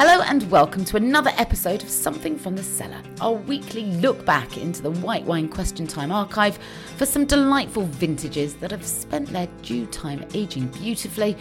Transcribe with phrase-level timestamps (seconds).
[0.00, 4.56] Hello and welcome to another episode of Something from the Cellar, our weekly look back
[4.56, 6.56] into the White Wine Question Time archive
[6.96, 11.36] for some delightful vintages that have spent their due time aging beautifully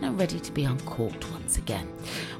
[0.00, 1.86] and are ready to be uncorked once again.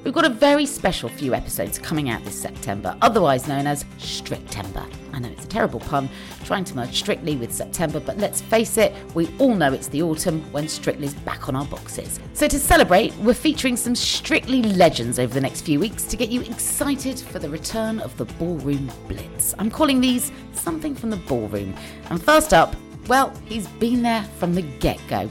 [0.04, 4.90] We've got a very special few episodes coming out this September, otherwise known as Strictember.
[5.12, 6.08] I know it's a terrible pun,
[6.44, 10.02] trying to merge Strictly with September, but let's face it, we all know it's the
[10.02, 12.18] autumn when Strictly's back on our boxes.
[12.32, 16.30] So to celebrate, we're featuring some Strictly legends over the next few weeks to get
[16.30, 19.54] you excited for the return of the Ballroom Blitz.
[19.58, 21.74] I'm calling these Something from the Ballroom.
[22.08, 22.74] And first up,
[23.08, 25.28] well, he's been there from the get go.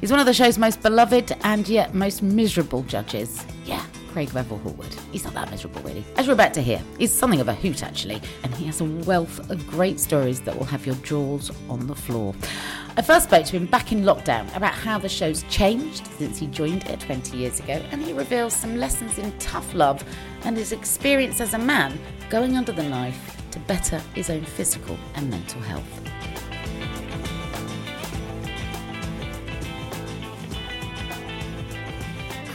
[0.00, 3.44] He's one of the show's most beloved and yet most miserable judges.
[3.66, 4.98] Yeah, Craig Revel Horwood.
[5.12, 6.02] He's not that miserable, really.
[6.16, 8.84] As you're about to hear, he's something of a hoot, actually, and he has a
[8.84, 12.34] wealth of great stories that will have your jaws on the floor.
[12.96, 16.46] I first spoke to him back in lockdown about how the show's changed since he
[16.46, 20.02] joined it 20 years ago, and he reveals some lessons in tough love
[20.44, 22.00] and his experience as a man
[22.30, 26.39] going under the knife to better his own physical and mental health.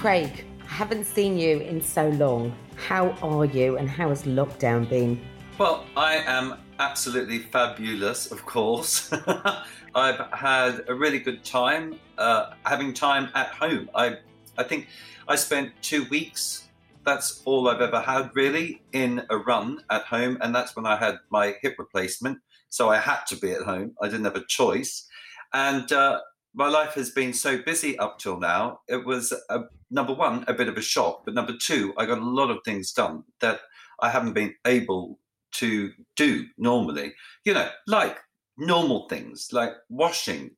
[0.05, 2.55] Craig, I haven't seen you in so long.
[2.75, 5.19] How are you and how has lockdown been?
[5.57, 9.11] Well, I am absolutely fabulous, of course.
[9.95, 13.89] I've had a really good time uh, having time at home.
[13.95, 14.17] I,
[14.59, 14.89] I think
[15.27, 16.67] I spent two weeks.
[17.03, 20.97] That's all I've ever had really in a run at home, and that's when I
[20.97, 22.37] had my hip replacement.
[22.69, 23.95] So I had to be at home.
[23.99, 25.07] I didn't have a choice,
[25.51, 26.19] and uh,
[26.55, 28.79] my life has been so busy up till now.
[28.87, 32.17] It was a, number one a bit of a shock, but number two, I got
[32.17, 33.59] a lot of things done that
[33.99, 35.19] I haven't been able
[35.53, 37.13] to do normally.
[37.43, 38.17] You know, like
[38.57, 40.51] normal things like washing,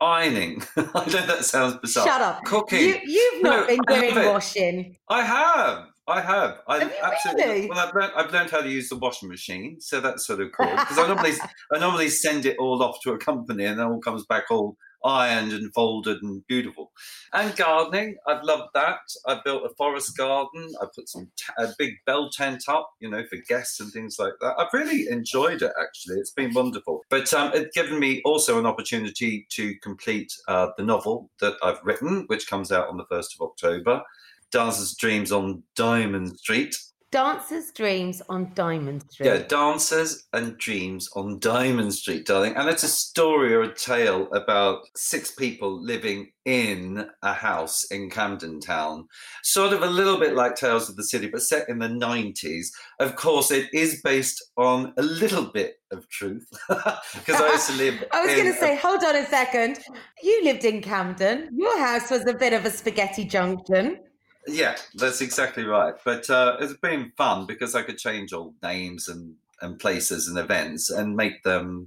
[0.00, 0.62] ironing.
[0.76, 2.06] I know that sounds bizarre.
[2.06, 2.44] Shut up.
[2.44, 2.80] Cooking.
[2.80, 4.96] You, you've not No, been doing washing.
[5.08, 5.86] I have.
[6.06, 6.58] I have.
[6.66, 7.44] I Have you absolutely.
[7.44, 7.68] really?
[7.68, 10.50] Well, I've learned, I've learned how to use the washing machine, so that's sort of
[10.52, 10.70] cool.
[10.70, 11.32] Because I normally,
[11.72, 14.76] I normally send it all off to a company, and it all comes back all
[15.04, 16.92] ironed and folded and beautiful.
[17.32, 19.00] And gardening, I've loved that.
[19.26, 20.72] I've built a forest garden.
[20.80, 24.16] I put some t- a big bell tent up, you know, for guests and things
[24.18, 24.54] like that.
[24.58, 25.72] I've really enjoyed it.
[25.80, 27.00] Actually, it's been wonderful.
[27.08, 31.80] But um, it's given me also an opportunity to complete uh, the novel that I've
[31.82, 34.02] written, which comes out on the first of October.
[34.50, 36.76] Dazz's Dreams on Diamond Street.
[37.12, 39.26] Dancers' Dreams on Diamond Street.
[39.26, 42.54] Yeah, Dancers and Dreams on Diamond Street, darling.
[42.54, 48.10] And it's a story or a tale about six people living in a house in
[48.10, 49.08] Camden Town.
[49.42, 52.68] Sort of a little bit like Tales of the City, but set in the 90s.
[53.00, 57.76] Of course, it is based on a little bit of truth because I used to
[57.76, 58.04] live.
[58.12, 59.80] I was going to a- say, hold on a second.
[60.22, 61.48] You lived in Camden.
[61.52, 63.98] Your house was a bit of a spaghetti junction.
[64.46, 65.94] Yeah, that's exactly right.
[66.04, 70.38] But uh, it's been fun because I could change all names and, and places and
[70.38, 71.86] events and make them,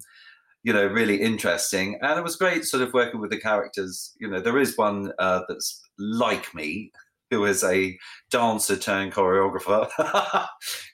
[0.64, 1.98] you know, really interesting.
[2.02, 4.16] And it was great sort of working with the characters.
[4.20, 6.92] You know, there is one uh, that's like me,
[7.32, 7.98] who is a
[8.30, 9.90] dancer turned choreographer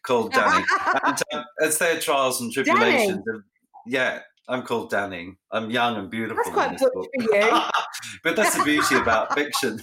[0.04, 0.66] called Danny.
[1.04, 3.22] and um, it's their trials and tribulations.
[3.86, 5.34] Yeah, I'm called Danny.
[5.52, 6.44] I'm young and beautiful.
[6.44, 7.08] That's quite in this book.
[7.16, 7.62] for you.
[8.24, 9.82] but that's the beauty about fiction.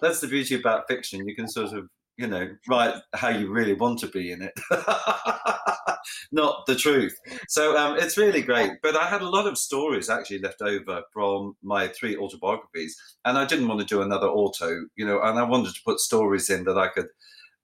[0.00, 1.26] That's the beauty about fiction.
[1.26, 4.52] You can sort of, you know, write how you really want to be in it,
[6.32, 7.18] not the truth.
[7.48, 8.72] So um, it's really great.
[8.82, 13.38] But I had a lot of stories actually left over from my three autobiographies, and
[13.38, 16.50] I didn't want to do another auto, you know, and I wanted to put stories
[16.50, 17.08] in that I could.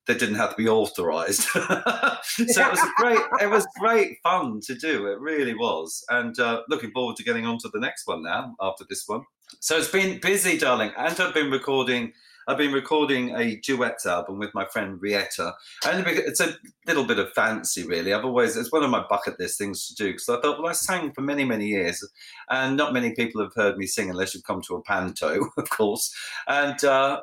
[0.09, 3.21] That didn't have to be authorized, so it was great.
[3.41, 5.07] It was great fun to do.
[5.07, 8.57] It really was, and uh, looking forward to getting on to the next one now.
[8.61, 9.23] After this one,
[9.61, 12.13] so it's been busy, darling, and I've been recording.
[12.49, 15.55] I've been recording a duets album with my friend Rietta,
[15.87, 16.57] and it's a
[16.89, 18.13] little bit of fancy, really.
[18.13, 20.69] I've always it's one of my bucket list things to do because I thought, well,
[20.71, 22.05] I sang for many, many years,
[22.51, 25.71] and not many people have heard me sing unless you've come to a panto, of
[25.71, 26.13] course,
[26.49, 27.21] and uh,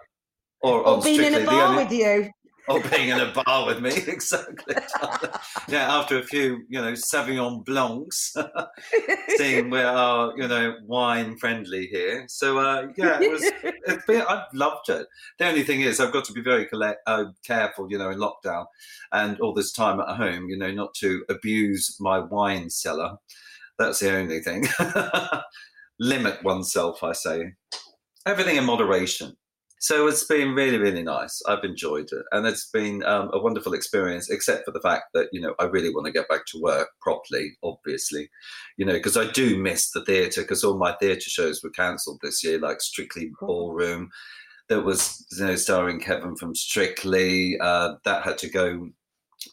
[0.61, 2.29] or, Or being in a bar only- with you.
[2.69, 4.75] Or being in a bar with me, exactly.
[5.67, 8.35] yeah, after a few, you know, Sauvignon Blancs,
[9.37, 12.25] seeing we are, you know, wine friendly here.
[12.27, 13.51] So, uh, yeah, it was.
[13.63, 15.07] It's been, I've loved it.
[15.39, 18.19] The only thing is, I've got to be very collect, uh, careful, you know, in
[18.19, 18.65] lockdown
[19.11, 23.17] and all this time at home, you know, not to abuse my wine cellar.
[23.79, 24.67] That's the only thing.
[25.99, 27.53] Limit oneself, I say.
[28.25, 29.35] Everything in moderation.
[29.81, 31.41] So it's been really, really nice.
[31.47, 34.29] I've enjoyed it, and it's been um, a wonderful experience.
[34.29, 36.89] Except for the fact that you know I really want to get back to work
[37.01, 37.57] properly.
[37.63, 38.29] Obviously,
[38.75, 42.19] you know because I do miss the theatre because all my theatre shows were cancelled
[42.21, 44.09] this year, like Strictly Ballroom.
[44.67, 47.57] That was you know starring Kevin from Strictly.
[47.59, 48.89] Uh, that had to go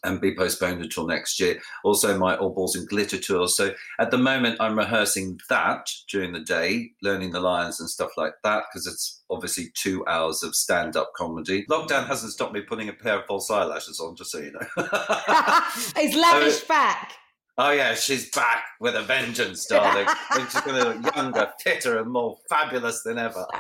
[0.05, 1.61] and be postponed until next year.
[1.85, 3.49] Also, my All Balls and Glitter tour.
[3.49, 8.11] So at the moment, I'm rehearsing that during the day, learning the lines and stuff
[8.17, 11.67] like that, because it's obviously two hours of stand up comedy.
[11.71, 14.61] Lockdown hasn't stopped me putting a pair of false eyelashes on, just so you know.
[16.01, 17.13] Is lavish back?
[17.59, 20.07] Oh yeah, she's back with a vengeance, darling.
[20.33, 23.47] and she's going to look younger, fitter, and more fabulous than ever.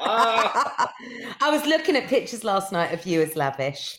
[0.00, 0.88] I
[1.48, 3.98] was looking at pictures last night of you as lavish.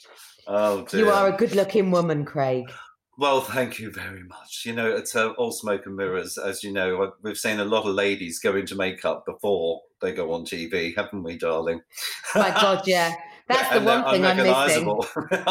[0.51, 1.05] Oh dear.
[1.05, 2.71] You are a good looking woman, Craig.
[3.17, 4.63] Well, thank you very much.
[4.65, 6.37] You know, it's uh, all smoke and mirrors.
[6.37, 10.11] As you know, Uh, we've seen a lot of ladies go into makeup before they
[10.11, 11.81] go on TV, haven't we, darling?
[12.33, 13.13] My God, yeah.
[13.47, 14.85] That's Yeah, the one thing I'm missing.
[15.29, 15.41] They're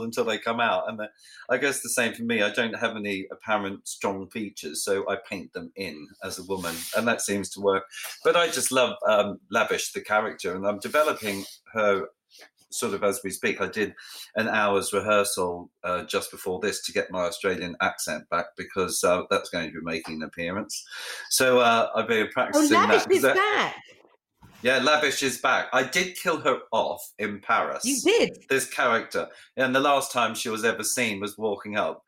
[0.02, 0.88] until they come out.
[0.88, 1.00] And
[1.48, 2.42] I guess the same for me.
[2.42, 6.74] I don't have any apparent strong features, so I paint them in as a woman,
[6.96, 7.84] and that seems to work.
[8.24, 12.08] But I just love um, Lavish, the character, and I'm developing her
[12.70, 13.60] sort of as we speak.
[13.60, 13.94] I did
[14.36, 19.22] an hour's rehearsal uh, just before this to get my Australian accent back because uh,
[19.30, 20.84] that's going to be making an appearance.
[21.30, 23.12] So uh, I've been practicing Oh, practicing lavish that.
[23.12, 23.82] is That- back.
[24.62, 25.68] yeah, Lavish is back.
[25.72, 27.84] I did kill her off in Paris.
[27.84, 28.44] You did.
[28.50, 32.02] This character, and the last time she was ever seen was walking up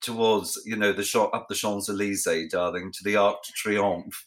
[0.00, 4.26] towards, you know, the shot up the Champs Elysees, darling, to the Arc de Triomphe.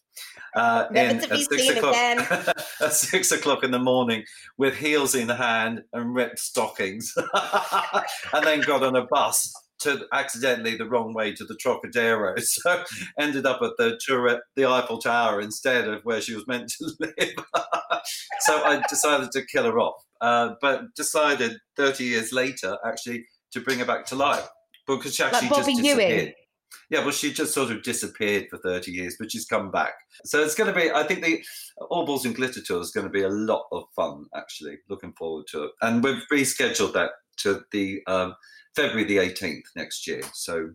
[0.56, 2.20] Uh, Never in- to be at six seen o'clock, again.
[2.82, 4.24] at six o'clock in the morning,
[4.58, 7.14] with heels in hand and ripped stockings,
[8.34, 12.36] and then got on a bus to accidentally the wrong way to the Trocadero.
[12.42, 12.84] So
[13.20, 16.92] ended up at the Tourette, the Eiffel Tower instead of where she was meant to
[17.00, 17.46] live.
[18.42, 23.62] so I decided to kill her off, uh, but decided 30 years later actually to
[23.62, 24.48] bring her back to life
[24.86, 26.34] because she actually Bobby just Ewing.
[26.90, 29.94] Yeah, well, she just sort of disappeared for 30 years, but she's come back.
[30.26, 31.44] So it's going to be, I think the
[31.90, 34.78] All Balls and Glitter Tour is going to be a lot of fun, actually.
[34.90, 35.72] Looking forward to it.
[35.82, 38.36] And we've rescheduled that to the um,
[38.76, 40.22] February the 18th next year.
[40.34, 40.72] So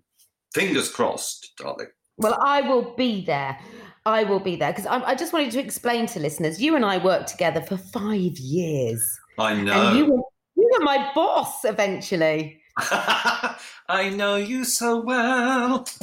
[0.54, 1.88] fingers crossed, darling.
[2.18, 3.58] Well, I will be there.
[4.06, 6.60] I will be there because I, I just wanted to explain to listeners.
[6.60, 9.02] You and I worked together for five years,
[9.38, 9.88] I know.
[9.88, 10.22] and you were
[10.56, 12.60] you were my boss eventually.
[13.88, 15.86] I know you so well.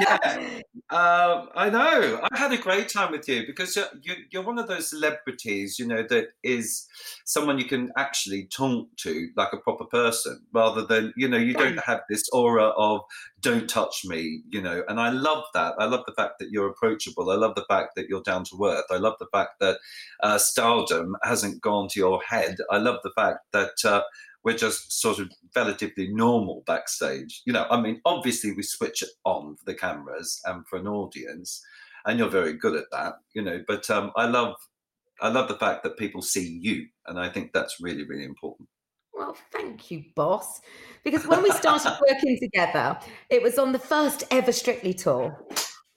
[0.00, 2.26] yeah, um, I know.
[2.32, 5.78] I had a great time with you because you're, you're, you're one of those celebrities,
[5.78, 6.86] you know, that is
[7.26, 11.52] someone you can actually talk to like a proper person rather than, you know, you
[11.52, 13.02] don't have this aura of
[13.42, 14.84] don't touch me, you know.
[14.88, 15.74] And I love that.
[15.78, 17.30] I love the fact that you're approachable.
[17.30, 18.86] I love the fact that you're down to earth.
[18.90, 19.78] I love the fact that
[20.22, 22.56] uh, stardom hasn't gone to your head.
[22.70, 23.84] I love the fact that.
[23.84, 24.02] Uh,
[24.44, 27.42] we're just sort of relatively normal backstage.
[27.46, 30.88] You know, I mean, obviously we switch it on for the cameras and for an
[30.88, 31.64] audience,
[32.06, 33.14] and you're very good at that.
[33.34, 34.54] You know, but um, I love,
[35.20, 38.68] I love the fact that people see you, and I think that's really, really important.
[39.14, 40.60] Well, thank you, boss.
[41.04, 42.98] Because when we started working together,
[43.30, 45.38] it was on the first ever Strictly tour.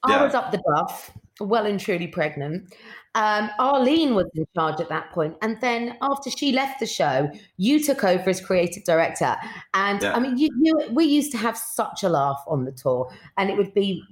[0.04, 0.24] I Yeah.
[0.24, 1.10] was up the duff,
[1.40, 2.72] well and truly pregnant.
[3.16, 7.30] Um, Arlene was in charge at that point, and then after she left the show,
[7.56, 9.34] you took over as creative director.
[9.72, 10.14] And Yeah.
[10.14, 13.48] I mean, you, you, we used to have such a laugh on the tour, and
[13.48, 14.02] it would be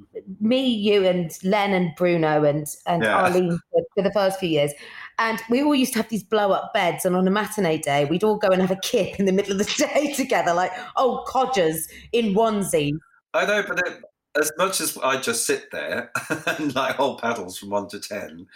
[0.40, 3.14] me, you, and Len and Bruno and and Yeah.
[3.14, 4.73] Arlene for, for the first few years.
[5.18, 8.06] And we all used to have these blow up beds, and on a matinee day,
[8.06, 10.73] we'd all go and have a kip in the middle of the day together, like
[10.96, 12.96] old codgers in onesies.
[13.34, 14.02] I know, but it,
[14.37, 16.11] as much as I just sit there
[16.46, 18.46] and like hold paddles from one to ten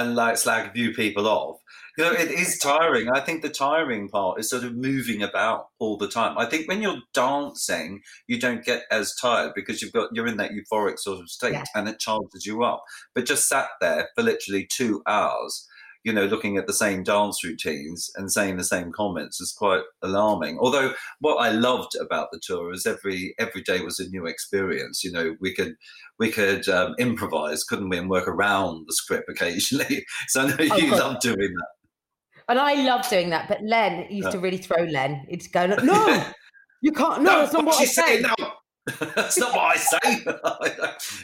[0.00, 1.56] and like slag a few people off,
[1.96, 3.08] you know, it is tiring.
[3.08, 6.36] I think the tiring part is sort of moving about all the time.
[6.36, 10.36] I think when you're dancing, you don't get as tired because you've got you're in
[10.36, 11.64] that euphoric sort of state Yeah.
[11.74, 12.84] and it charges you up.
[13.14, 15.66] But just sat there for literally two hours.
[16.06, 19.82] You know, looking at the same dance routines and saying the same comments is quite
[20.02, 20.56] alarming.
[20.60, 25.02] Although what I loved about the tour is every every day was a new experience.
[25.02, 25.74] You know, we could
[26.20, 30.06] we could um, improvise, couldn't we, and work around the script occasionally.
[30.28, 31.66] So I know you love doing that.
[32.48, 33.48] And I love doing that.
[33.48, 34.30] But Len used Yeah.
[34.30, 35.26] to really throw Len.
[35.28, 36.24] He'd go, No,
[36.82, 37.22] you can't.
[37.22, 38.02] No, that's not what I say.
[38.18, 38.20] say.
[38.22, 38.52] No,
[39.16, 40.24] that's not what I say.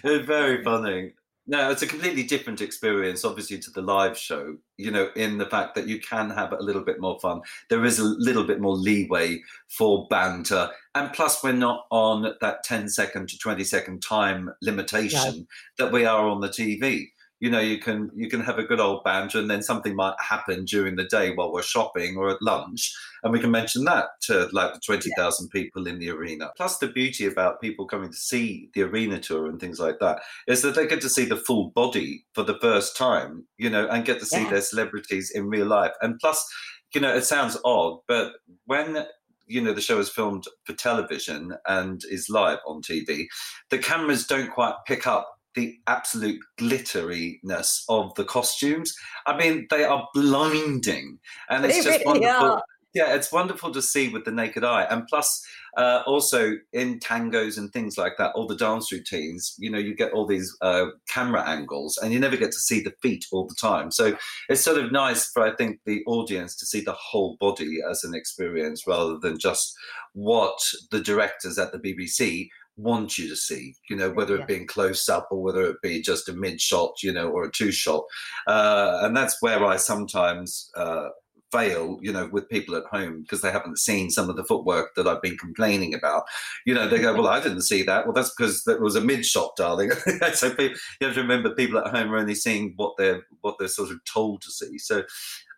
[0.03, 1.13] it's very funny.
[1.47, 4.57] No, it's a completely different experience, obviously, to the live show.
[4.77, 7.41] You know, in the fact that you can have a little bit more fun.
[7.69, 12.63] There is a little bit more leeway for banter, and plus, we're not on that
[12.63, 15.47] 10 second to 20 second time limitation
[15.79, 17.09] that we are on the TV.
[17.43, 20.15] You know, you can you can have a good old banter, and then something might
[20.21, 22.95] happen during the day while we're shopping or at lunch,
[23.25, 26.53] and we can mention that to like the 20,000 people in the arena.
[26.57, 30.21] Plus, the beauty about people coming to see the arena tour and things like that
[30.47, 33.89] is that they get to see the full body for the first time, you know,
[33.89, 34.51] and get to see Yeah.
[34.51, 35.95] their celebrities in real life.
[36.01, 36.47] And plus,
[36.95, 38.35] you know, it sounds odd, but
[38.67, 39.05] when
[39.49, 43.27] you know the show is filmed for television and is live on TV,
[43.71, 48.95] the cameras don't quite pick up the absolute glitteriness of the costumes.
[49.27, 51.19] I mean, they are blinding,
[51.49, 52.51] and it's just wonderful.
[52.51, 52.65] are.
[52.95, 55.43] Yeah, it's wonderful to see with the naked eye, and plus,
[55.79, 59.55] uh, also in tangos and things like that, all the dance routines.
[59.59, 62.83] You know, you get all these uh, camera angles, and you never get to see
[62.83, 63.91] the feet all the time.
[63.91, 64.15] So
[64.51, 68.05] it's sort of nice for I think the audience to see the whole body as
[68.05, 69.75] an experience rather than just
[70.13, 70.59] what
[70.91, 73.75] the directors at the BBC want you to see.
[73.89, 76.61] You know, whether it be in close up or whether it be just a mid
[76.61, 78.05] shot, you know, or a two shot,
[78.47, 80.71] uh, and that's where I sometimes.
[80.77, 81.09] Uh,
[81.53, 84.95] fail, you know, with people at home because they haven't seen some of the footwork
[84.97, 86.25] that I've been complaining about.
[86.65, 89.01] You know, they go, "Well, I didn't see that." Well, that's because that was a
[89.01, 89.91] mid shot, darling.
[90.33, 93.57] so people, you have to remember, people at home are only seeing what they're what
[93.59, 94.79] they're sort of told to see.
[94.79, 95.03] So,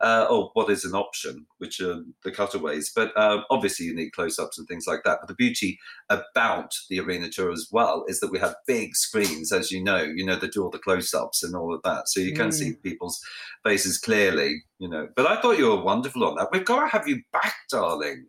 [0.04, 2.92] uh, or what is an option, which are the cutaways.
[2.94, 5.18] But um, obviously, you need close ups and things like that.
[5.20, 5.78] But the beauty
[6.10, 10.02] about the arena tour as well is that we have big screens, as you know.
[10.02, 12.52] You know, they do all the close ups and all of that, so you can
[12.52, 13.18] see people's
[13.64, 14.62] faces clearly.
[14.78, 16.48] You know, but I thought you were wonderful on that.
[16.52, 18.26] We've got to have you back, darling.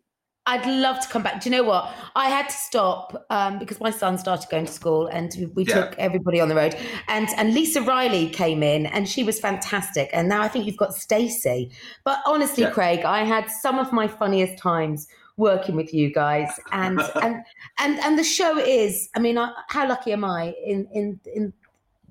[0.48, 1.40] I'd love to come back.
[1.40, 1.92] Do you know what?
[2.14, 5.74] I had to stop um, because my son started going to school, and we Yeah.
[5.74, 6.76] took everybody on the road.
[7.08, 10.08] And and Lisa Riley came in, and she was fantastic.
[10.12, 11.70] And now I think you've got Stacey.
[12.04, 12.70] But honestly, Yeah.
[12.70, 17.42] Craig, I had some of my funniest times working with you guys, and and
[17.78, 19.08] and and the show is.
[19.16, 21.52] I mean, I, how lucky am I in in in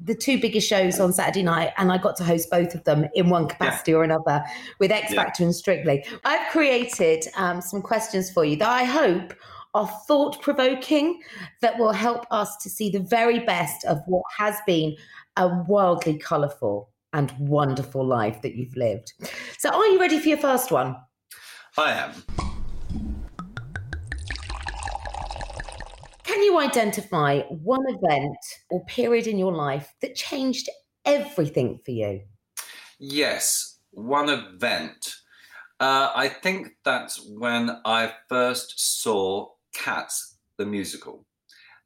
[0.01, 3.07] the two biggest shows on Saturday night, and I got to host both of them
[3.13, 4.43] in one capacity or another
[4.79, 5.23] with X Yeah.
[5.23, 6.05] Factor and Strictly.
[6.23, 9.33] I've created um, some questions for you that I hope
[9.75, 11.21] are thought provoking,
[11.61, 14.95] that will help us to see the very best of what has been
[15.35, 19.13] a wildly colourful and wonderful life that you've lived.
[19.57, 20.95] So, are you ready for your first one?
[21.77, 22.11] I am.
[26.25, 28.37] Can you identify one event
[28.71, 30.67] or period in your life that changed
[31.05, 32.21] everything for you?
[32.99, 35.15] Yes, one event.
[35.79, 41.27] Uh, I think that's when I first saw Cats, the musical.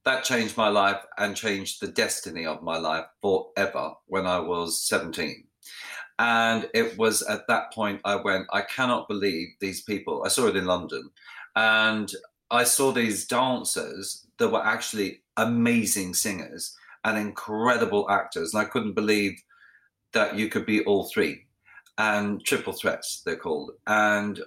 [0.06, 4.88] That changed my life and changed the destiny of my life forever when I was
[4.88, 5.44] 17.
[6.18, 10.24] And it was at that point I went, I cannot believe these people.
[10.26, 11.10] I saw it in London.
[11.58, 12.10] And
[12.52, 18.54] I saw these dancers that were actually amazing singers and incredible actors.
[18.54, 19.40] And I couldn't believe
[20.14, 21.46] that you could be all three
[21.98, 23.72] and triple threats, they're called.
[23.86, 24.42] And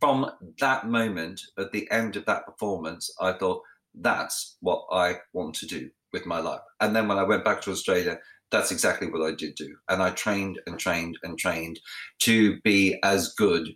[0.00, 3.62] from that moment, at the end of that performance, I thought,
[3.94, 6.60] that's what I want to do with my life.
[6.80, 8.18] And then when I went back to Australia,
[8.50, 9.74] that's exactly what I did do.
[9.88, 11.80] And I trained and trained and trained
[12.20, 13.68] to be as good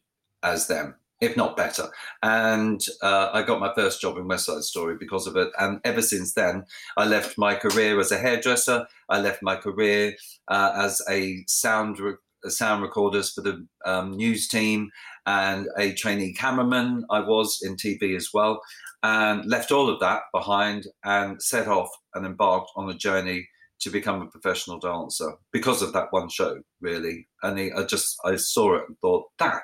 [0.43, 1.85] as them, if not better.
[2.23, 5.51] And uh, I got my first job in West Side Story because of it.
[5.59, 6.65] And ever since then,
[6.97, 8.87] I left my career as a hairdresser.
[9.09, 10.17] I left my career
[10.49, 12.15] uh, as a sound re-
[12.49, 14.91] sound recorders for the um, news team
[15.25, 17.05] and a trainee cameraman.
[17.09, 18.61] I was in TV as well,
[19.05, 23.49] and left all of that behind and set off and embarked on a journey
[23.79, 27.29] to become a professional dancer because of that one show, really.
[27.45, 29.63] And I just I saw it and thought that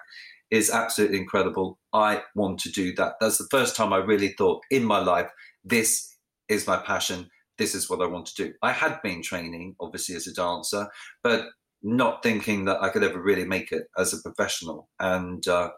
[0.50, 1.78] is absolutely incredible.
[1.92, 3.14] I want to do that.
[3.20, 5.30] That's the first time I really thought in my life,
[5.64, 6.16] this
[6.48, 7.28] is my passion.
[7.58, 8.52] This is what I want to do.
[8.62, 10.88] I had been training, obviously, as a dancer,
[11.22, 11.46] but
[11.82, 14.88] not thinking that I could ever really make it as a professional.
[15.00, 15.70] And uh,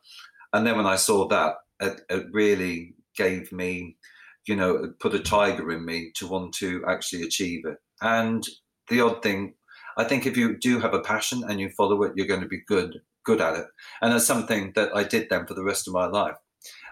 [0.52, 3.96] and then when I saw that, it, it really gave me,
[4.46, 7.78] you know, put a tiger in me to want to actually achieve it.
[8.02, 8.44] And
[8.88, 9.54] the odd thing,
[9.96, 12.48] I think if you do have a passion and you follow it, you're going to
[12.48, 13.66] be good good at it.
[14.00, 16.36] And that's something that I did then for the rest of my life.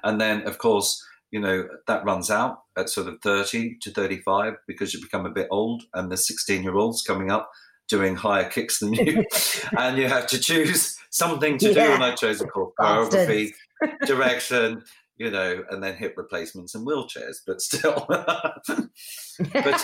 [0.02, 4.54] And then, of course, you know, that runs out at sort of 30 to 35
[4.66, 7.50] because you become a bit old and the 16 year olds coming up
[7.88, 9.24] doing higher kicks than you.
[9.78, 11.86] and you have to choose something to yeah.
[11.86, 11.92] do.
[11.92, 13.50] And I chose, of course, choreography,
[14.06, 14.82] direction,
[15.16, 18.06] you know, and then hip replacements and wheelchairs, but still.
[18.08, 18.24] but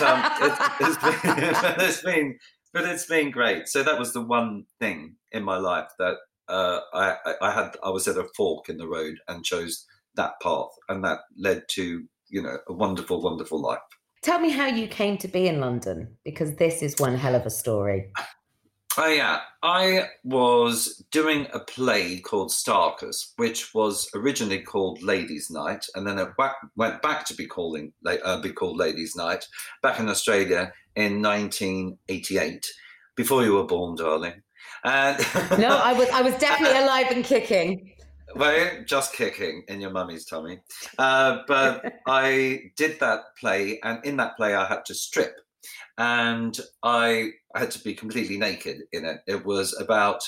[0.01, 1.19] um, it, it's, been,
[1.79, 2.39] it's been,
[2.73, 3.67] but it's been great.
[3.67, 6.15] So that was the one thing in my life that
[6.47, 7.75] uh, I, I had.
[7.83, 9.85] I was at a fork in the road and chose
[10.15, 13.79] that path, and that led to you know a wonderful, wonderful life.
[14.21, 17.45] Tell me how you came to be in London, because this is one hell of
[17.45, 18.11] a story.
[18.97, 25.85] Oh yeah, I was doing a play called Starkers, which was originally called Ladies' Night,
[25.95, 26.29] and then it
[26.77, 29.45] went back to be calling uh, be called Ladies' Night
[29.81, 32.65] back in Australia in 1988,
[33.17, 34.41] before you were born, darling.
[34.85, 35.17] And
[35.59, 37.91] no, I was I was definitely alive and kicking.
[38.35, 40.59] Well, just kicking in your mummy's tummy.
[40.97, 45.35] Uh, but I did that play, and in that play, I had to strip
[45.97, 49.21] and I had to be completely naked in it.
[49.27, 50.21] It was about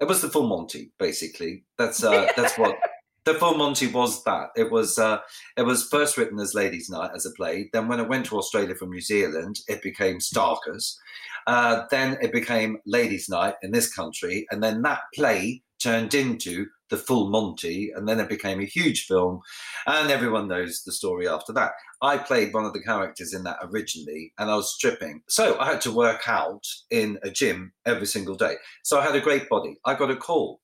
[0.00, 1.64] it was the full Monty, basically.
[1.78, 2.76] That's uh, that's what
[3.24, 4.22] the full Monty was.
[4.24, 5.18] That it was uh,
[5.56, 7.70] it was first written as Ladies' Night as a play.
[7.72, 10.96] Then when it went to Australia from New Zealand, it became Starkers.
[11.46, 16.66] Uh, then it became Ladies' Night in this country, and then that play turned into
[16.90, 19.40] the full Monty, and then it became a huge film,
[19.86, 21.72] and everyone knows the story after that.
[22.02, 25.66] I played one of the characters in that originally, and I was stripping, so I
[25.66, 28.54] had to work out in a gym every single day.
[28.82, 29.76] So I had a great body.
[29.84, 30.60] I got a call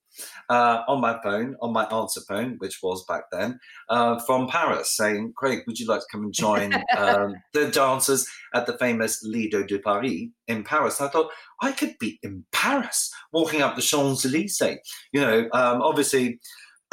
[0.49, 4.97] uh, on my phone, on my answer phone, which was back then, uh, from Paris,
[4.97, 9.23] saying, Craig, would you like to come and join um, the dancers at the famous
[9.23, 11.01] Lido de Paris in Paris?
[11.01, 11.31] And I thought,
[11.61, 14.81] I could be in Paris walking up the Champs Elysees.
[15.13, 16.41] You know, um, obviously.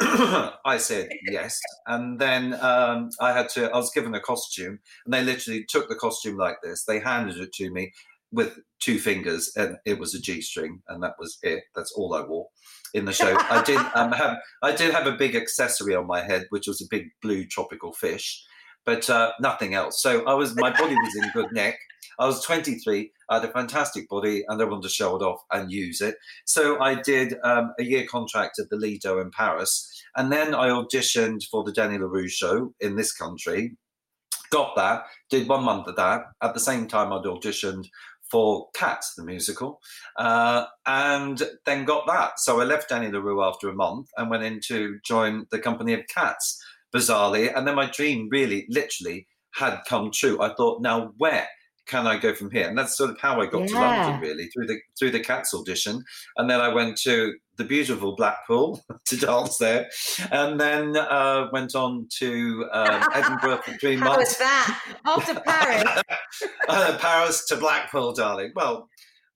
[0.00, 3.68] I said yes, and then um, I had to.
[3.68, 6.84] I was given a costume, and they literally took the costume like this.
[6.84, 7.90] They handed it to me
[8.32, 11.64] with two fingers, and it was a G string, and that was it.
[11.74, 12.48] That's all I wore
[12.94, 13.36] in the show.
[13.38, 16.80] I did um, have I did have a big accessory on my head, which was
[16.80, 18.44] a big blue tropical fish,
[18.84, 20.02] but uh, nothing else.
[20.02, 21.76] So I was my body was in good nick.
[22.20, 23.12] I was 23.
[23.30, 26.16] I had a fantastic body, and I wanted to show it off and use it.
[26.46, 30.68] So I did um, a year contract at the Lido in Paris, and then I
[30.68, 33.76] auditioned for the Danny La Rue show in this country.
[34.50, 36.22] Got that, did one month of that.
[36.42, 37.86] At the same time, I'd auditioned
[38.30, 39.80] for Cats, the musical,
[40.16, 42.38] uh, and then got that.
[42.38, 45.58] So I left Danny La Rue after a month and went in to join the
[45.58, 46.62] company of Cats,
[46.94, 47.52] bizarrely.
[47.54, 50.40] And then my dream really, literally, had come true.
[50.40, 51.48] I thought, now where
[51.86, 52.68] can I go from here?
[52.68, 53.66] And that's sort of how I got yeah.
[53.66, 56.04] to London, really, through the through the Cats audition.
[56.36, 59.90] And then I went to the beautiful Blackpool to dance there,
[60.30, 64.08] and then uh, went on to um, Edinburgh for three months.
[64.08, 64.96] How was that?
[65.04, 66.02] After Paris,
[66.68, 68.52] uh, Paris to Blackpool, darling.
[68.54, 68.88] Well,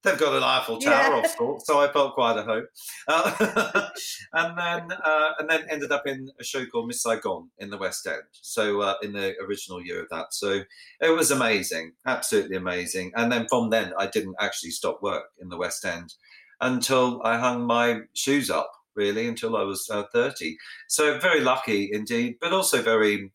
[0.04, 2.66] they've got an Eiffel Tower of sorts, so I felt quite at home.
[3.08, 3.88] Uh,
[4.32, 7.78] and then uh, and then ended up in a show called Miss Saigon in the
[7.78, 8.22] West End.
[8.40, 10.60] So uh, in the original year of that, so
[11.00, 13.12] it was amazing, absolutely amazing.
[13.16, 16.14] And then from then, I didn't actually stop work in the West End
[16.62, 18.70] until I hung my shoes up.
[18.94, 20.58] Really, until I was uh, thirty.
[20.88, 23.32] So very lucky indeed, but also very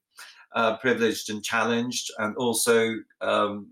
[0.56, 3.68] uh, privileged and challenged, and also because um,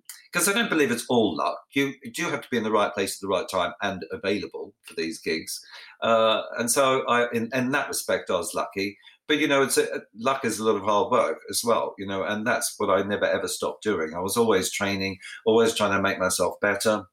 [0.48, 1.58] I don't believe it's all luck.
[1.74, 4.04] You, you, do have to be in the right place at the right time and
[4.12, 5.60] available for these gigs.
[6.02, 8.98] Uh, and so, I, in, in, that respect, I was lucky.
[9.28, 11.96] But you know, it's a, luck is a lot of hard work as well.
[11.98, 14.14] You know, and that's what I never ever stopped doing.
[14.14, 17.06] I was always training, always trying to make myself better,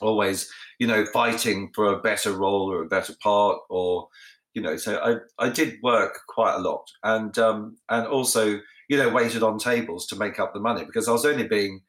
[0.00, 4.08] always you know fighting for a better role or a better part or
[4.54, 8.96] you know so i i did work quite a lot and um and also you
[8.96, 11.80] know, waited on tables to make up the money because I was only being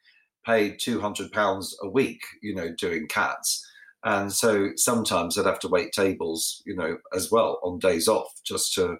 [0.44, 3.64] paid two hundred pounds a week, you know, doing cats.
[4.04, 8.28] And so sometimes I'd have to wait tables, you know, as well on days off
[8.44, 8.98] just to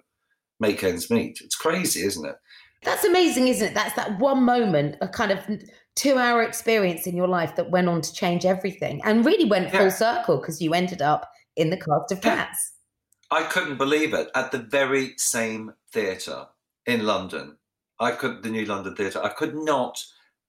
[0.59, 1.39] make ends meet.
[1.41, 2.35] It's crazy, isn't it?
[2.83, 3.73] That's amazing, isn't it?
[3.73, 5.39] That's that one moment, a kind of
[5.97, 9.71] two hour experience in your life that went on to change everything and really went
[9.71, 12.73] full circle because you ended up in the cast of Cats.
[13.31, 14.29] I couldn't believe it.
[14.35, 16.45] At the very same theatre
[16.85, 17.57] in London,
[17.99, 19.21] I could the New London Theatre.
[19.21, 20.01] I could not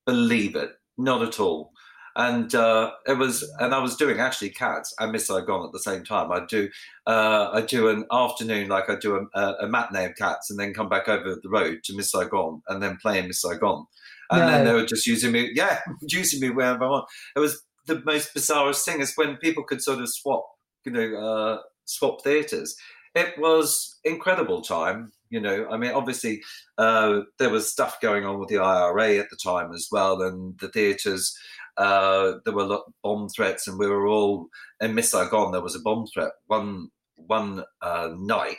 [0.07, 1.73] believe it, not at all.
[2.15, 5.79] And uh, it was, and I was doing actually Cats and Miss Saigon at the
[5.79, 6.33] same time.
[6.33, 6.69] I do,
[7.07, 10.75] uh, I do an afternoon, like I do a, a, matinee of Cats, and then
[10.75, 13.87] come back over the road to Miss Saigon, and then play in Miss Saigon.
[14.31, 14.47] And no.
[14.47, 17.07] then they were just using me, yeah, using me wherever I want.
[17.37, 20.45] It was the most bizarre thing is when people could sort of swap,
[20.85, 22.77] you know, uh, swap theatres.
[23.15, 26.41] It was incredible time you know, I mean, obviously,
[26.79, 30.59] uh, there was stuff going on with the IRA at the time as well, and
[30.59, 31.37] the theatres.
[31.77, 34.49] Uh, there were lot bomb threats, and we were all
[34.81, 35.53] in Miss Saigon.
[35.53, 38.57] There was a bomb threat one one uh, night,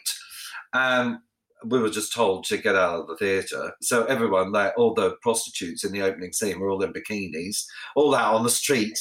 [0.73, 1.17] and
[1.65, 3.73] we were just told to get out of the theatre.
[3.81, 8.15] So everyone, like all the prostitutes in the opening scene, were all in bikinis, all
[8.15, 8.97] out on the street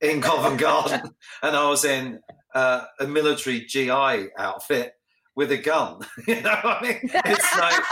[0.00, 1.02] in Covent Garden,
[1.42, 2.20] and I was in
[2.54, 4.94] uh, a military GI outfit
[5.34, 6.00] with a gun.
[6.26, 7.00] you know what I mean?
[7.02, 7.82] It's like,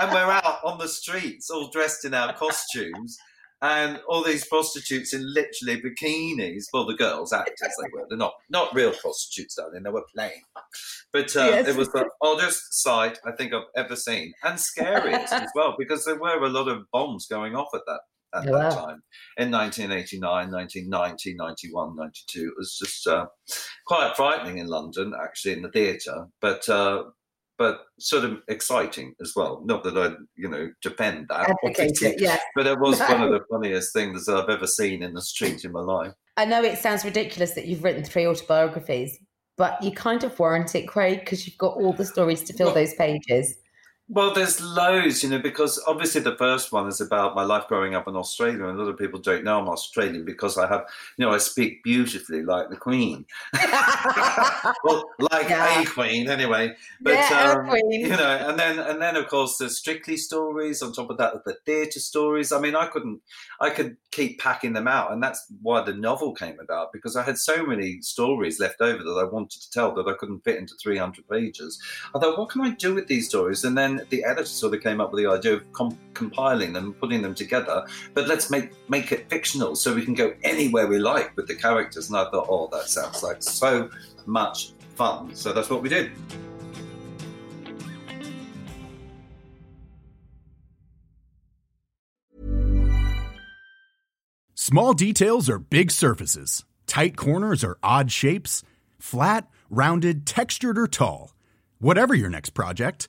[0.00, 3.16] and we're out on the streets all dressed in our costumes.
[3.60, 6.66] And all these prostitutes in literally bikinis.
[6.72, 8.06] Well, the girls, actors, they were.
[8.08, 9.82] They're not not real prostitutes, darling.
[9.82, 10.42] They were playing.
[11.12, 11.68] But uh, yes.
[11.68, 16.04] it was the oddest sight I think I've ever seen, and scariest as well, because
[16.04, 18.00] there were a lot of bombs going off at that
[18.34, 19.02] at that time
[19.38, 23.26] in 1989 1990 91 92 it was just uh,
[23.86, 27.04] quite frightening in london actually in the theatre but uh,
[27.58, 29.62] but sort of exciting as well.
[29.64, 33.92] Not that i you know defend that it, but it was one of the funniest
[33.92, 36.12] things i've ever seen in the street in my life.
[36.36, 39.18] I know it sounds ridiculous that you've written three autobiographies
[39.58, 42.68] but you kind of warrant it craig because you've got all the stories to fill
[42.68, 43.56] well, those pages
[44.10, 47.94] well, there's loads, you know, because obviously the first one is about my life growing
[47.94, 50.86] up in Australia, and a lot of people don't know I'm Australian because I have,
[51.18, 53.26] you know, I speak beautifully like the Queen.
[54.84, 55.82] well, like yeah.
[55.82, 56.74] a Queen, anyway.
[57.02, 60.80] But yeah, um, you know, and then and then of course the Strictly stories.
[60.80, 62.50] On top of that, the theatre stories.
[62.50, 63.20] I mean, I couldn't,
[63.60, 67.22] I could keep packing them out, and that's why the novel came about because I
[67.22, 70.56] had so many stories left over that I wanted to tell that I couldn't fit
[70.56, 71.78] into 300 pages.
[72.14, 73.64] I thought, what can I do with these stories?
[73.64, 76.94] And then the editor sort of came up with the idea of com- compiling them,
[76.94, 77.86] putting them together.
[78.14, 81.54] But let's make make it fictional so we can go anywhere we like with the
[81.54, 82.08] characters.
[82.08, 83.90] And I thought, oh, that sounds like so
[84.26, 85.34] much fun.
[85.34, 86.10] So that's what we did.
[94.54, 96.66] Small details are big surfaces.
[96.86, 98.62] Tight corners are odd shapes.
[98.98, 101.32] Flat, rounded, textured, or tall.
[101.78, 103.08] Whatever your next project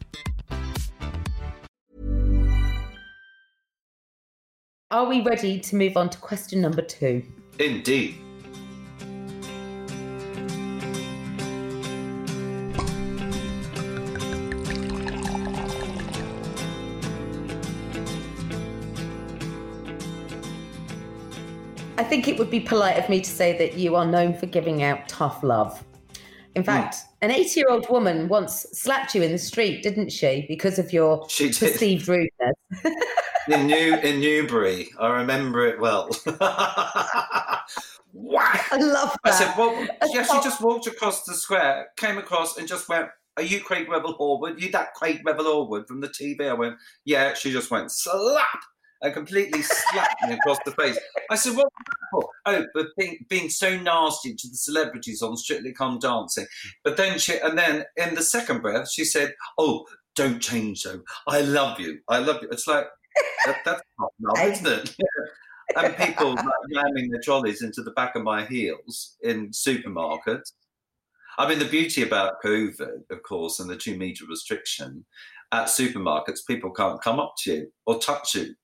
[4.91, 7.23] Are we ready to move on to question number two?
[7.59, 8.17] Indeed.
[21.97, 24.45] I think it would be polite of me to say that you are known for
[24.45, 25.81] giving out tough love.
[26.55, 27.29] In fact, hmm.
[27.29, 30.91] an 80 year old woman once slapped you in the street, didn't she, because of
[30.91, 32.55] your She perceived rudeness?
[33.47, 34.89] in New in Newbury.
[34.99, 36.09] I remember it well.
[38.13, 38.67] Whack!
[38.71, 39.31] I love that.
[39.31, 43.07] I said, "Well, yeah." She just walked across the square, came across, and just went,
[43.37, 44.59] "Are you Craig Revel Horwood?
[44.59, 46.75] You that Craig Revel Horwood from the TV?" I went,
[47.05, 48.59] "Yeah." She just went slap
[49.01, 50.99] and completely slapped me across the face.
[51.29, 55.37] I said, "What?" was for?" Oh, but being, being so nasty to the celebrities on
[55.37, 56.47] Strictly Come Dancing.
[56.83, 61.01] But then she, and then in the second breath, she said, "Oh, don't change though.
[61.27, 61.99] I love you.
[62.09, 62.87] I love you." It's like
[63.45, 64.95] that, that's not love, isn't it?
[65.75, 66.45] and people like,
[66.75, 70.53] ramming their trolleys into the back of my heels in supermarkets.
[71.37, 75.05] I mean, the beauty about COVID, of course, and the two meter restriction
[75.51, 78.55] at supermarkets, people can't come up to you or touch you.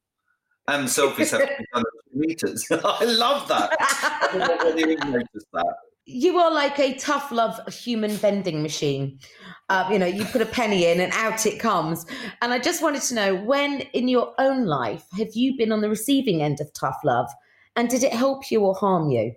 [0.68, 2.66] And selfies have to be done at two meters.
[2.72, 3.76] I love that.
[3.80, 5.76] I don't know whether you noticed that.
[6.08, 9.20] You are like a tough love human vending machine.
[9.68, 12.06] Uh, you know, you put a penny in and out it comes.
[12.42, 15.82] And I just wanted to know when in your own life have you been on
[15.82, 17.30] the receiving end of tough love?
[17.76, 19.34] And did it help you or harm you?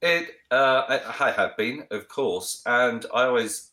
[0.00, 3.72] It, uh, I, have been, of course, and I always,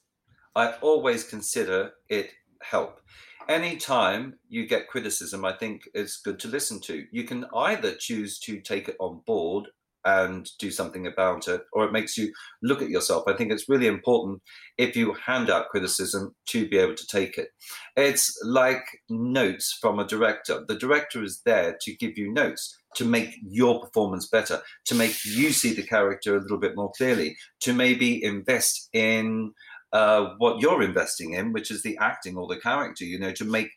[0.56, 3.02] I always consider it help.
[3.48, 7.06] Anytime you get criticism, I think it's good to listen to.
[7.12, 9.70] You can either choose to take it on board
[10.06, 12.32] and do something about it, or it makes you
[12.62, 13.24] look at yourself.
[13.28, 14.42] I think it's really important
[14.78, 17.50] if you hand out criticism to be able to take it.
[17.96, 20.64] It's like notes from a director.
[20.68, 25.16] The director is there to give you notes to make your performance better, to make
[25.26, 29.52] you see the character a little bit more clearly, to maybe invest in
[29.92, 33.46] uh, what you're investing in, which is the acting or the character, you know, to
[33.46, 33.70] make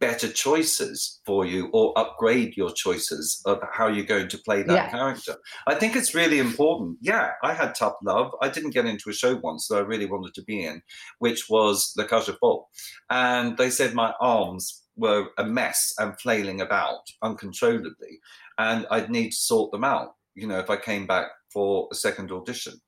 [0.00, 4.74] better choices for you or upgrade your choices of how you're going to play that
[4.74, 4.90] Yeah.
[4.90, 5.36] character.
[5.66, 6.96] I think it's really important.
[7.02, 8.32] Yeah, I had tough love.
[8.40, 10.82] I didn't get into a show once that I really wanted to be in,
[11.18, 12.66] which was La Cage aux.
[13.10, 18.20] And they said my arms were a mess and flailing about uncontrollably,
[18.58, 21.94] and I'd need to sort them out, you know, if I came back for a
[21.94, 22.80] second audition.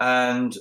[0.00, 0.56] And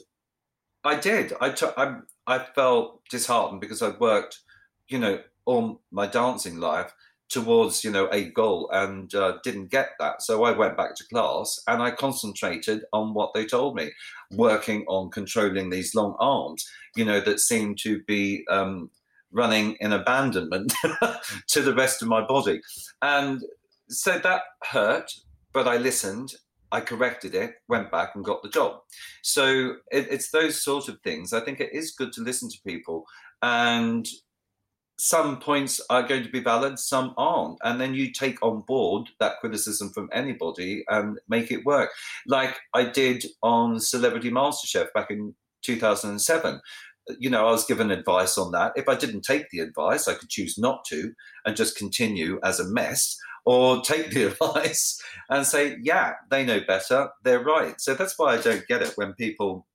[0.84, 1.34] I did.
[1.42, 1.74] I took.
[1.78, 4.40] I, I felt disheartened because I'd worked,
[4.88, 6.94] you know, all my dancing life
[7.30, 10.22] towards, you know, a goal and uh, didn't get that.
[10.22, 13.92] So I went back to class and I concentrated on what they told me,
[14.32, 18.90] working on controlling these long arms, you know, that seemed to be um,
[19.32, 20.74] running in abandonment
[21.48, 22.62] to the rest of my body,
[23.02, 23.42] and
[23.90, 25.12] so that hurt.
[25.54, 26.34] But I listened.
[26.70, 28.82] I corrected it, went back and got the job.
[29.24, 31.32] So it, it's those sort of things.
[31.32, 33.06] I think it is good to listen to people,
[33.42, 34.06] and
[35.00, 37.60] some points are going to be valid, some aren't.
[37.64, 41.92] And then you take on board that criticism from anybody and make it work.
[42.26, 46.62] Like I did on Celebrity MasterChef back in 2007.
[47.20, 48.74] You know, I was given advice on that.
[48.76, 51.14] If I didn't take the advice, I could choose not to
[51.46, 56.60] and just continue as a mess, or take the advice and say, yeah, they know
[56.68, 57.80] better, they're right.
[57.80, 59.66] So that's why I don't get it when people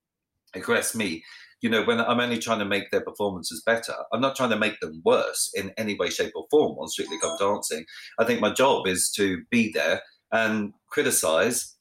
[0.55, 1.25] aggress me
[1.63, 4.59] you know, when I'm only trying to make their performances better, I'm not trying to
[4.59, 7.85] make them worse in any way, shape, or form on Strictly Come Dancing.
[8.19, 11.77] I think my job is to be there and criticize.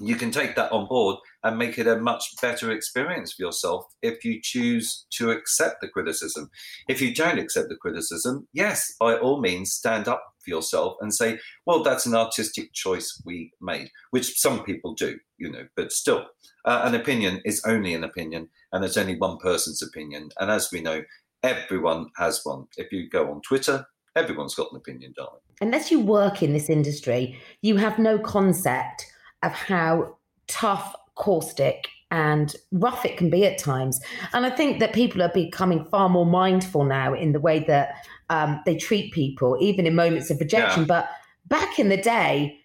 [0.00, 3.84] You can take that on board and make it a much better experience for yourself
[4.00, 6.48] if you choose to accept the criticism.
[6.88, 11.12] If you don't accept the criticism, yes, by all means, stand up for yourself and
[11.12, 15.92] say, well, that's an artistic choice we made, which some people do, you know, but
[15.92, 16.26] still,
[16.64, 20.30] uh, an opinion is only an opinion and it's only one person's opinion.
[20.38, 21.02] And as we know,
[21.42, 22.66] everyone has one.
[22.76, 25.40] If you go on Twitter, everyone's got an opinion, darling.
[25.60, 29.06] Unless you work in this industry, you have no concept
[29.42, 34.00] of how tough, caustic, and rough it can be at times.
[34.32, 38.06] And I think that people are becoming far more mindful now in the way that
[38.30, 40.82] um, they treat people, even in moments of rejection.
[40.82, 40.86] Yeah.
[40.86, 41.10] But
[41.46, 42.60] back in the day,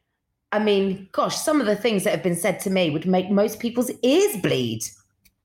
[0.51, 3.29] I mean, gosh, some of the things that have been said to me would make
[3.29, 4.81] most people's ears bleed.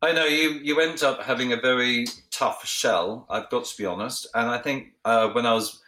[0.02, 0.50] I know you.
[0.62, 3.26] You end up having a very tough shell.
[3.30, 5.80] I've got to be honest, and I think uh, when I was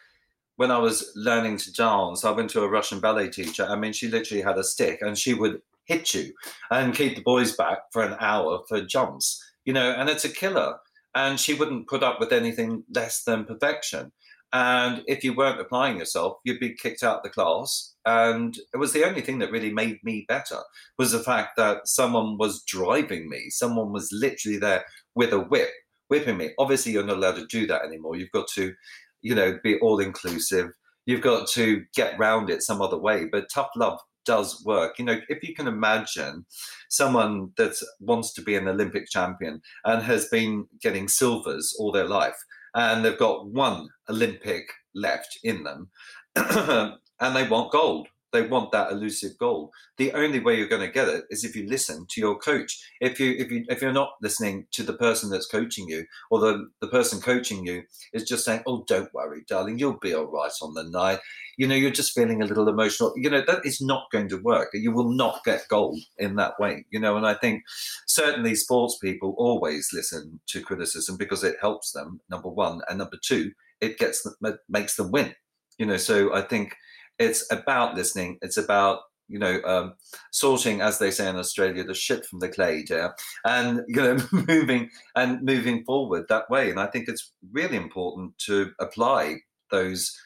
[0.56, 3.66] when I was learning to dance, I went to a Russian ballet teacher.
[3.68, 6.32] I mean, she literally had a stick, and she would hit you
[6.70, 9.44] and keep the boys back for an hour for jumps.
[9.64, 10.78] You know, and it's a killer.
[11.14, 14.12] And she wouldn't put up with anything less than perfection.
[14.52, 17.94] And if you weren't applying yourself, you'd be kicked out of the class.
[18.06, 20.60] And it was the only thing that really made me better
[20.98, 23.50] was the fact that someone was driving me.
[23.50, 24.84] Someone was literally there
[25.14, 25.70] with a whip,
[26.08, 26.50] whipping me.
[26.58, 28.16] Obviously, you're not allowed to do that anymore.
[28.16, 28.72] You've got to,
[29.20, 30.70] you know, be all inclusive.
[31.04, 33.26] You've got to get round it some other way.
[33.30, 34.98] But tough love does work.
[34.98, 36.46] You know, if you can imagine
[36.88, 42.08] someone that wants to be an Olympic champion and has been getting silvers all their
[42.08, 42.36] life
[42.78, 44.64] and they've got one Olympic
[44.94, 45.90] left in them,
[46.36, 48.06] and they want gold.
[48.32, 49.70] They want that elusive gold.
[49.96, 52.78] The only way you're going to get it is if you listen to your coach.
[53.00, 56.40] If you if you if you're not listening to the person that's coaching you, or
[56.40, 60.26] the the person coaching you is just saying, "Oh, don't worry, darling, you'll be all
[60.26, 61.20] right on the night."
[61.56, 63.12] You know, you're just feeling a little emotional.
[63.16, 64.68] You know, that is not going to work.
[64.74, 66.84] You will not get gold in that way.
[66.90, 67.62] You know, and I think
[68.06, 72.20] certainly sports people always listen to criticism because it helps them.
[72.28, 75.34] Number one, and number two, it gets them, makes them win.
[75.78, 76.74] You know, so I think
[77.18, 78.38] it's about listening.
[78.42, 79.94] It's about you know um,
[80.32, 83.10] sorting, as they say in Australia, the shit from the clay, yeah,
[83.44, 86.70] and you know moving and moving forward that way.
[86.70, 89.38] And I think it's really important to apply
[89.70, 90.16] those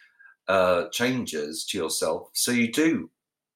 [0.49, 3.11] uh, changes to yourself so you do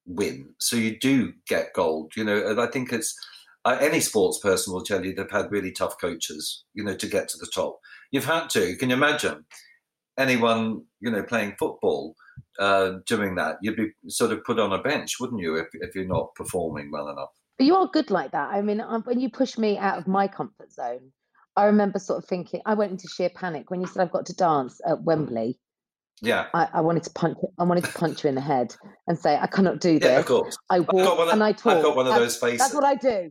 [0.06, 2.12] win, so you do get gold.
[2.16, 3.14] You know, and I think it's.
[3.64, 7.08] Uh, any sports person will tell you they've had really tough coaches, you know, to
[7.08, 7.80] get to the top.
[8.12, 8.76] You've had to.
[8.76, 9.44] Can you imagine
[10.16, 12.14] anyone, you know, playing football
[12.58, 15.94] uh, doing that, you'd be sort of put on a bench, wouldn't you, if, if
[15.94, 17.30] you're not performing well enough?
[17.58, 18.50] But you are good like that.
[18.50, 21.12] I mean, um, when you push me out of my comfort zone,
[21.56, 24.26] I remember sort of thinking, I went into sheer panic when you said I've got
[24.26, 25.58] to dance at Wembley.
[26.22, 27.36] Yeah, I, I wanted to punch.
[27.58, 28.74] I wanted to punch you in the head
[29.06, 30.10] and say I cannot do this.
[30.10, 30.56] Yeah, of course.
[30.70, 31.76] I walk of, and I talk.
[31.76, 32.58] I've got one of those faces.
[32.58, 33.30] That's what I do.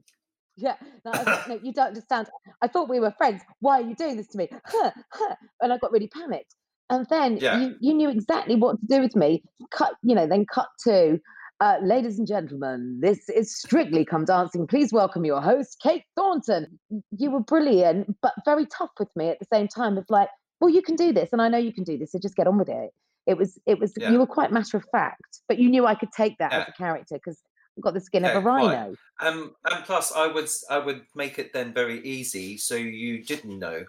[0.55, 1.11] Yeah, no,
[1.47, 2.29] no, you don't understand.
[2.61, 3.41] I thought we were friends.
[3.59, 4.49] Why are you doing this to me?
[4.65, 5.35] Huh, huh.
[5.61, 6.53] And I got really panicked.
[6.89, 7.59] And then Yeah.
[7.59, 9.43] you, you knew exactly what to do with me.
[9.71, 11.19] Cut, you know, then cut to,
[11.59, 14.67] uh, ladies and gentlemen, this is Strictly Come Dancing.
[14.67, 16.79] Please welcome your host, Kate Thornton.
[17.17, 19.97] You were brilliant, but very tough with me at the same time.
[19.97, 22.19] Of like, well, you can do this, and I know you can do this, so
[22.19, 22.91] just get on with it.
[23.25, 23.93] It was, it was.
[23.97, 24.11] Yeah.
[24.11, 26.71] You were quite matter of fact, but you knew I could take that as a
[26.73, 27.39] character because
[27.77, 28.95] I've got the skin Yeah, of a rhino.
[29.21, 33.57] Um, and plus, I would I would make it then very easy, so you didn't
[33.57, 33.85] know.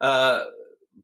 [0.00, 0.44] Uh,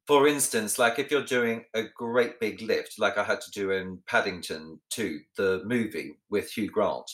[0.06, 3.70] for instance, like if you're doing a great big lift, like I had to do
[3.70, 7.10] in Paddington 2, the movie with Hugh Grant,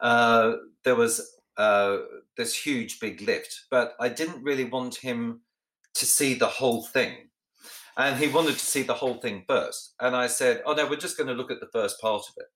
[0.00, 1.98] uh, there was uh,
[2.36, 5.40] this huge big lift, but I didn't really want him
[5.94, 7.30] to see the whole thing.
[7.96, 9.94] And he wanted to see the whole thing first.
[10.00, 12.34] And I said, Oh, no, we're just going to look at the first part of
[12.38, 12.46] it.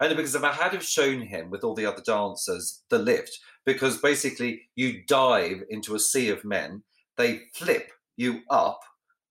[0.00, 3.38] Only because if I had have shown him with all the other dancers the lift,
[3.64, 6.82] because basically you dive into a sea of men,
[7.16, 8.80] they flip you up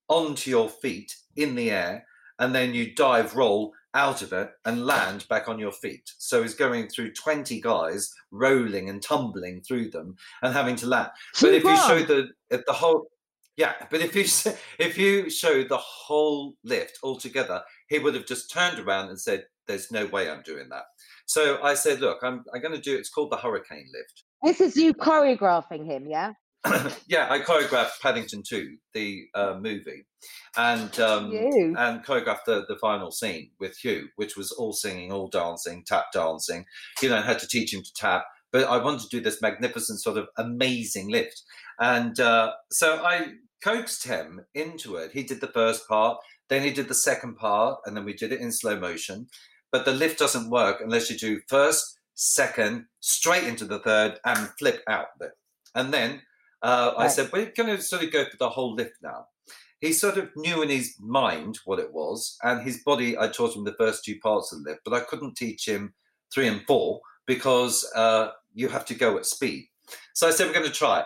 [0.08, 2.06] onto your feet in the air,
[2.40, 6.12] and then you dive roll out of it and land back on your feet.
[6.18, 11.10] So he's going through 20 guys rolling and tumbling through them and having to land.
[11.42, 13.08] But if you show the the whole
[13.58, 14.26] yeah, but if you
[14.80, 19.46] if you show the whole lift altogether, he would have just turned around and said,
[19.68, 20.84] "There's no way I'm doing that."
[21.26, 22.96] So I said, "Look, I'm I'm going to do.
[22.96, 26.34] It's called the Hurricane Lift." This is you choreographing him, yeah?
[27.08, 30.06] yeah, I choreographed Paddington 2, the uh, movie,
[30.58, 35.28] and um, and choreographed the, the final scene with Hugh, which was all singing, all
[35.28, 36.66] dancing, tap dancing.
[37.02, 39.42] You know, I had to teach him to tap, but I wanted to do this
[39.42, 41.44] magnificent, sort of amazing lift,
[41.80, 45.12] and uh, so I coaxed him into it.
[45.12, 46.18] He did the first part,
[46.50, 49.28] then he did the second part, and then we did it in slow motion.
[49.72, 54.50] But the lift doesn't work unless you do first, second, straight into the third, and
[54.58, 55.08] flip out.
[55.74, 56.22] And then
[56.62, 59.28] uh, I said, we're going to sort of go for the whole lift now.
[59.80, 63.56] He sort of knew in his mind what it was, and his body, I taught
[63.56, 65.94] him the first two parts of the lift, but I couldn't teach him
[66.34, 69.68] three and four because uh, you have to go at speed.
[70.14, 71.06] So I said, we're going to try it.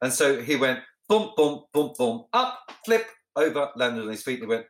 [0.00, 4.40] And so he went, boom, boom, boom, boom, up, flip, over, landed on his feet.
[4.40, 4.66] And he went,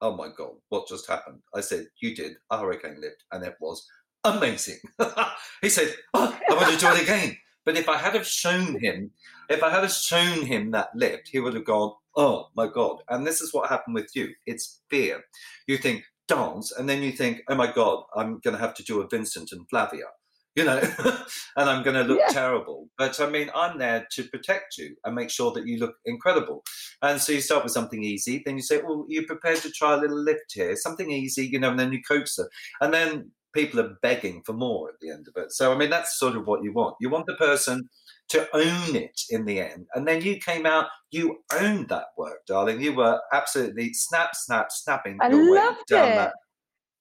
[0.00, 1.40] oh my God, what just happened?
[1.54, 3.86] I said, you did a hurricane lift, and it was
[4.24, 4.78] amazing.
[5.62, 7.36] he said, oh, I want to do it again.
[7.64, 9.10] But if I had have shown him,
[9.48, 12.98] if I had have shown him that lift, he would have gone, oh my God.
[13.08, 14.28] And this is what happened with you.
[14.46, 15.22] It's fear.
[15.66, 18.82] You think, dance and then you think, oh my God, I'm going to have to
[18.82, 20.06] do a Vincent and Flavia,
[20.54, 20.78] you know,
[21.56, 22.28] and I'm going to look Yeah.
[22.32, 22.88] terrible.
[22.96, 26.64] But I mean, I'm there to protect you and make sure that you look incredible.
[27.02, 29.94] And so you start with something easy, then you say, well, you're prepared to try
[29.94, 32.48] a little lift here, something easy, you know, and then you coach them.
[32.80, 35.52] And then people are begging for more at the end of it.
[35.52, 36.96] So, I mean, that's sort of what you want.
[37.00, 37.88] You want the person
[38.30, 39.86] to own it in the end.
[39.94, 42.80] And then you came out, you owned that work, darling.
[42.80, 46.14] You were absolutely snap, snap, snapping I your way down it.
[46.16, 46.32] that.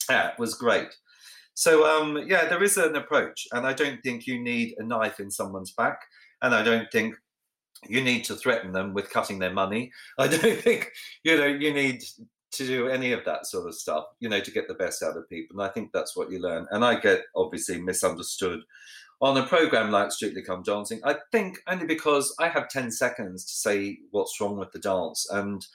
[0.09, 0.89] Yeah, it was great.
[1.55, 3.47] So, um, yeah, there is an approach.
[3.51, 5.99] And I don't think you need a knife in someone's back.
[6.41, 7.15] And I don't think
[7.87, 9.91] you need to threaten them with cutting their money.
[10.17, 10.91] I don't think,
[11.23, 12.03] you know, you need
[12.53, 15.17] to do any of that sort of stuff, you know, to get the best out
[15.17, 15.59] of people.
[15.59, 16.67] And I think that's what you learn.
[16.71, 18.61] And I get obviously misunderstood
[19.21, 20.99] on a program like Strictly Come Dancing.
[21.03, 25.27] I think only because I have 10 seconds to say what's wrong with the dance.
[25.31, 25.65] And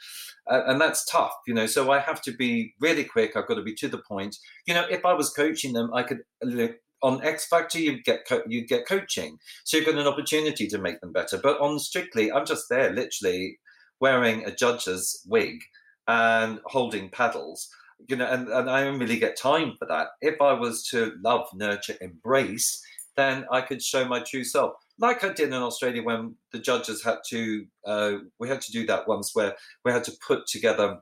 [0.51, 1.67] uh, and that's tough, you know.
[1.67, 3.37] So I have to be really quick.
[3.37, 4.37] I've got to be to the point.
[4.67, 7.79] You know, if I was coaching them, I could look on X Factor.
[7.79, 11.39] You get co- you get coaching, so you've got an opportunity to make them better.
[11.43, 13.59] But on Strictly, I'm just there, literally
[14.01, 15.61] wearing a judge's wig
[16.09, 17.69] and holding paddles.
[18.09, 20.09] You know, and, and I don't really get time for that.
[20.21, 22.83] If I was to love, nurture, embrace,
[23.17, 24.73] then I could show my true self.
[24.99, 28.87] Like I did in Australia when the judges had to, uh, we had to do
[28.87, 31.01] that once where we had to put together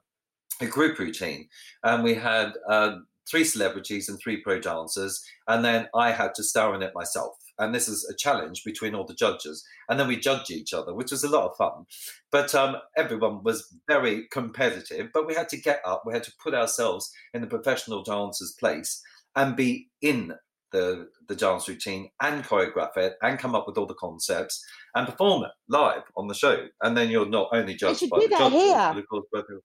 [0.61, 1.48] a group routine,
[1.84, 2.96] and we had uh,
[3.28, 7.36] three celebrities and three pro dancers, and then I had to star in it myself.
[7.59, 10.94] And this is a challenge between all the judges, and then we judge each other,
[10.94, 11.84] which was a lot of fun.
[12.30, 15.11] But um, everyone was very competitive.
[15.12, 18.52] But we had to get up, we had to put ourselves in the professional dancer's
[18.59, 19.02] place
[19.34, 20.34] and be in
[20.72, 25.07] the the dance routine and choreograph it and come up with all the concepts and
[25.07, 26.66] perform it live on the show.
[26.82, 28.74] And then you're not only judged should by do the that judges, here.
[28.92, 29.61] but of course the-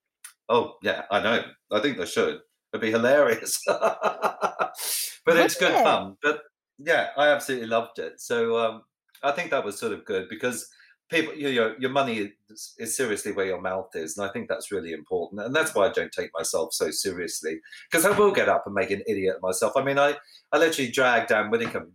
[0.49, 1.43] Oh yeah, I know.
[1.71, 2.39] I think they should.
[2.73, 3.61] It'd be hilarious.
[3.67, 4.73] but
[5.27, 5.83] it's good it?
[5.83, 6.17] fun.
[6.21, 6.41] But
[6.85, 8.21] yeah, I absolutely loved it.
[8.21, 8.83] So um,
[9.23, 10.69] I think that was sort of good because
[11.09, 14.47] people, you know, your money is, is seriously where your mouth is, and I think
[14.47, 15.41] that's really important.
[15.41, 17.59] And that's why I don't take myself so seriously
[17.89, 19.73] because I will get up and make an idiot of myself.
[19.75, 20.15] I mean, I
[20.51, 21.91] I literally dragged Ann Widdecombe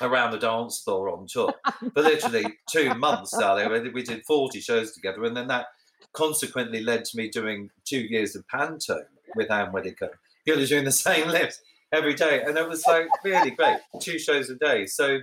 [0.00, 1.54] around the dance floor on tour
[1.92, 3.92] for literally two months, darling.
[3.92, 5.66] We did- 40 shows together, and then that
[6.12, 9.00] consequently led to me doing two years of panto
[9.36, 10.10] with Ann Widdecombe.
[10.46, 11.60] You know, doing the same lifts
[11.94, 13.78] every day, and it was like really great.
[14.00, 15.18] Two shows a day, so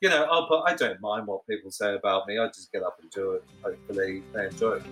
[0.00, 0.62] you know, I'll put.
[0.66, 2.38] I don't mind what people say about me.
[2.38, 3.44] I just get up and do it.
[3.62, 4.82] Hopefully, they enjoy it.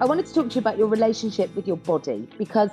[0.00, 2.68] I wanted to talk to you about your relationship with your body because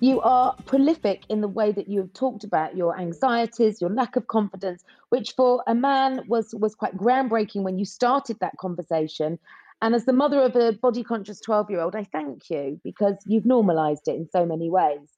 [0.00, 4.16] you are prolific in the way that you have talked about your anxieties, your lack
[4.16, 9.38] of confidence, which for a man was was quite groundbreaking when you started that conversation.
[9.82, 13.16] And as the mother of a body conscious 12 year old, I thank you because
[13.26, 15.08] you've normalized it in so many ways.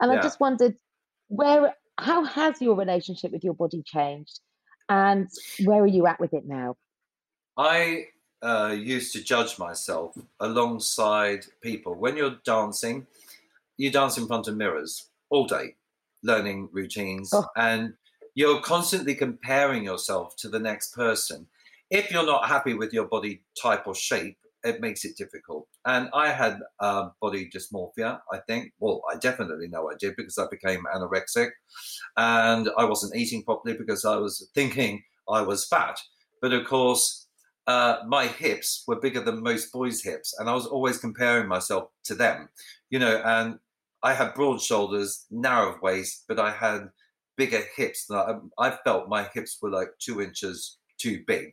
[0.00, 0.76] And I just wondered
[1.28, 4.40] where how has your relationship with your body changed?
[4.88, 5.28] And
[5.64, 6.76] where are you at with it now?
[7.56, 8.06] I
[8.42, 11.94] uh, used to judge myself alongside people.
[11.94, 13.06] When you're dancing,
[13.76, 15.76] you dance in front of mirrors all day,
[16.22, 17.46] learning routines, Oh.
[17.56, 17.94] and
[18.34, 21.46] you're constantly comparing yourself to the next person.
[21.90, 25.68] If you're not happy with your body type or shape, it makes it difficult.
[25.84, 28.72] And I had uh, body dysmorphia, I think.
[28.78, 31.50] Well, I definitely know I did because I became anorexic
[32.16, 35.98] and I wasn't eating properly because I was thinking I was fat.
[36.40, 37.28] But of course,
[37.66, 41.88] uh, my hips were bigger than most boys' hips, and I was always comparing myself
[42.04, 42.48] to them,
[42.90, 43.22] you know.
[43.24, 43.58] And
[44.04, 46.90] I had broad shoulders, narrow waist, but I had
[47.36, 48.08] bigger hips.
[48.10, 51.52] I, I felt my hips were like two inches too big,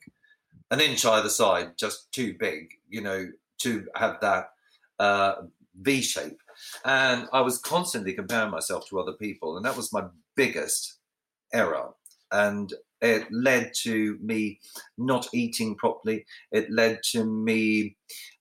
[0.70, 3.28] an inch either side, just too big, you know,
[3.60, 4.50] to have that
[5.00, 5.36] uh,
[5.82, 6.38] V shape.
[6.84, 10.04] And I was constantly comparing myself to other people, and that was my
[10.36, 10.98] biggest
[11.54, 11.90] error.
[12.34, 14.60] And it led to me
[14.98, 16.26] not eating properly.
[16.52, 17.98] It led to me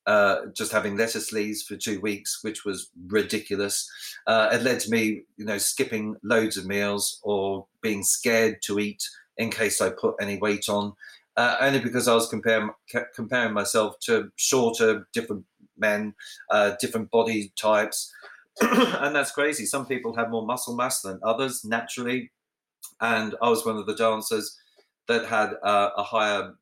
[0.07, 3.91] uh, just having lettuce leaves for two weeks, which was ridiculous.
[4.27, 8.79] Uh, it led to me, you know, skipping loads of meals or being scared to
[8.79, 9.03] eat
[9.37, 10.93] in case I put any weight on,
[11.37, 12.71] uh, only because I was comparing
[13.15, 15.45] comparing myself to shorter, different
[15.79, 16.15] men,
[16.51, 18.13] uh, different body types.
[18.61, 19.65] and that's crazy.
[19.65, 22.31] Some people have more muscle mass than others naturally
[23.01, 24.59] and I was one of the dancers
[25.09, 26.55] that had uh, a higher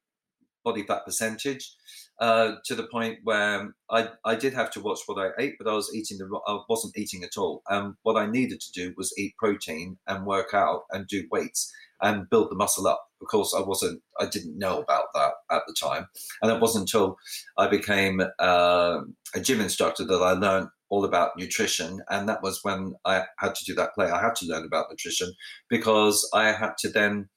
[0.64, 1.74] body fat percentage.
[2.20, 5.70] Uh, to the point where I, I did have to watch what I ate, but
[5.70, 7.62] I was eating the I wasn't eating at all.
[7.68, 11.72] And what I needed to do was eat protein and work out and do weights
[12.00, 13.04] and build the muscle up.
[13.20, 16.06] Of course, I wasn't I didn't know about that at the time,
[16.42, 17.16] and it wasn't until
[17.56, 19.00] I became uh,
[19.34, 23.54] a gym instructor that I learned all about nutrition, and that was when I had
[23.54, 24.10] to do that play.
[24.10, 25.32] I had to learn about nutrition
[25.68, 27.28] because I had to then,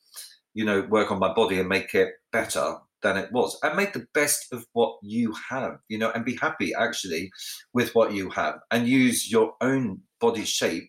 [0.54, 3.94] you know, work on my body and make it better than it was and make
[3.94, 7.30] the best of what you have you know and be happy actually
[7.74, 10.88] with what you have and use your own body shape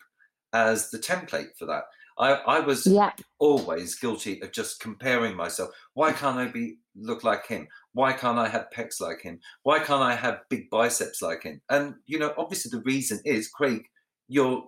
[0.52, 1.84] as the template for that.
[2.18, 3.12] I i was Yeah.
[3.38, 5.70] always guilty of just comparing myself.
[5.94, 7.66] Why can't i be look like him?
[7.94, 9.40] Why can't i have pecs like him?
[9.62, 11.60] Why can't i have big biceps like him?
[11.70, 13.82] And you know obviously the reason is craig
[14.28, 14.62] you're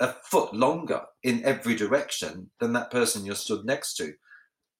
[0.00, 4.12] a foot longer in every direction than that person you're stood next to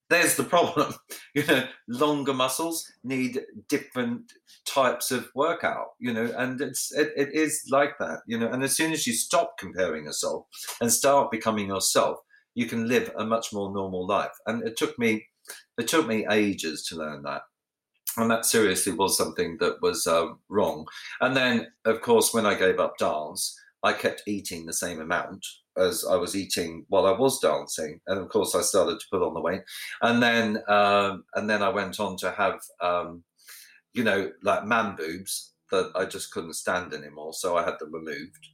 [0.09, 0.93] there's the problem.
[1.33, 4.31] You know, longer muscles need different
[4.65, 8.51] types of workout, you know, and it's it, it is like that, you know.
[8.51, 10.47] And as soon as you stop comparing yourself
[10.81, 12.17] and start becoming yourself,
[12.55, 14.31] you can live a much more normal life.
[14.47, 15.27] And it took me
[15.77, 17.43] it took me ages to learn that.
[18.17, 20.87] And that seriously was something that was uh, wrong.
[21.21, 25.45] And then, of course, when I gave up dance, I kept eating the same amount
[25.77, 29.21] as I was eating while I was dancing, and of course I started to put
[29.21, 29.61] on the weight,
[30.01, 33.23] and then um, and then I went on to have um,
[33.93, 37.93] you know like man boobs that I just couldn't stand anymore, so I had them
[37.93, 38.47] removed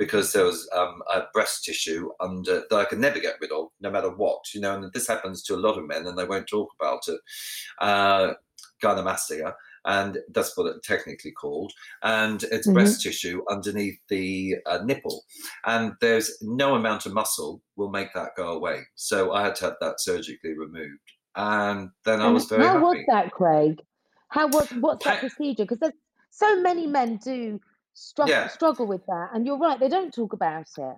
[0.00, 3.68] because there was um, a breast tissue under that I could never get rid of,
[3.82, 4.74] no matter what, you know.
[4.74, 7.20] And this happens to a lot of men, and they won't talk about it.
[7.78, 8.32] Uh,
[8.82, 9.52] gynecomastia,
[9.84, 11.72] and that's what it's technically called.
[12.02, 12.74] And it's Mhm.
[12.74, 15.24] breast tissue underneath the uh, nipple,
[15.64, 18.82] and there's no amount of muscle will make that go away.
[18.94, 21.00] So I had to have that surgically removed,
[21.36, 23.80] and then I was very how was that, Craig?
[24.28, 25.64] How was what's that Pa- procedure?
[25.64, 25.92] Because there's
[26.30, 27.60] so many men do
[27.94, 28.48] struggle Yeah.
[28.48, 30.96] struggle with that, and you're right, they don't talk about it.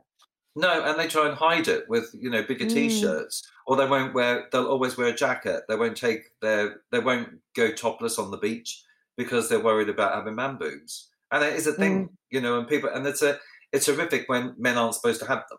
[0.54, 2.74] No, and they try and hide it with you know bigger Mm.
[2.74, 4.48] t-shirts, or they won't wear.
[4.52, 5.62] They'll always wear a jacket.
[5.68, 6.82] They won't take their.
[6.90, 8.82] They won't go topless on the beach
[9.16, 11.08] because they're worried about having man boobs.
[11.30, 12.16] And it is a thing, Mm.
[12.30, 12.58] you know.
[12.58, 13.38] And people, and it's a.
[13.72, 15.58] It's horrific when men aren't supposed to have them,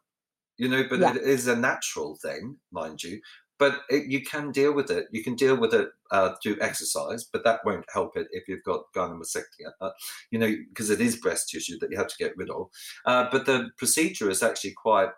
[0.57, 0.83] you know.
[0.87, 1.15] But Yeah.
[1.15, 3.19] it is a natural thing, mind you.
[3.63, 5.05] But it, you can deal with it.
[5.13, 8.63] You can deal with it uh, through exercise, but that won't help it if you've
[8.65, 9.91] got gynecomastia, uh,
[10.31, 12.67] you know, because it is breast tissue that you have to get rid of.
[13.05, 15.11] Uh, but the procedure is actually quite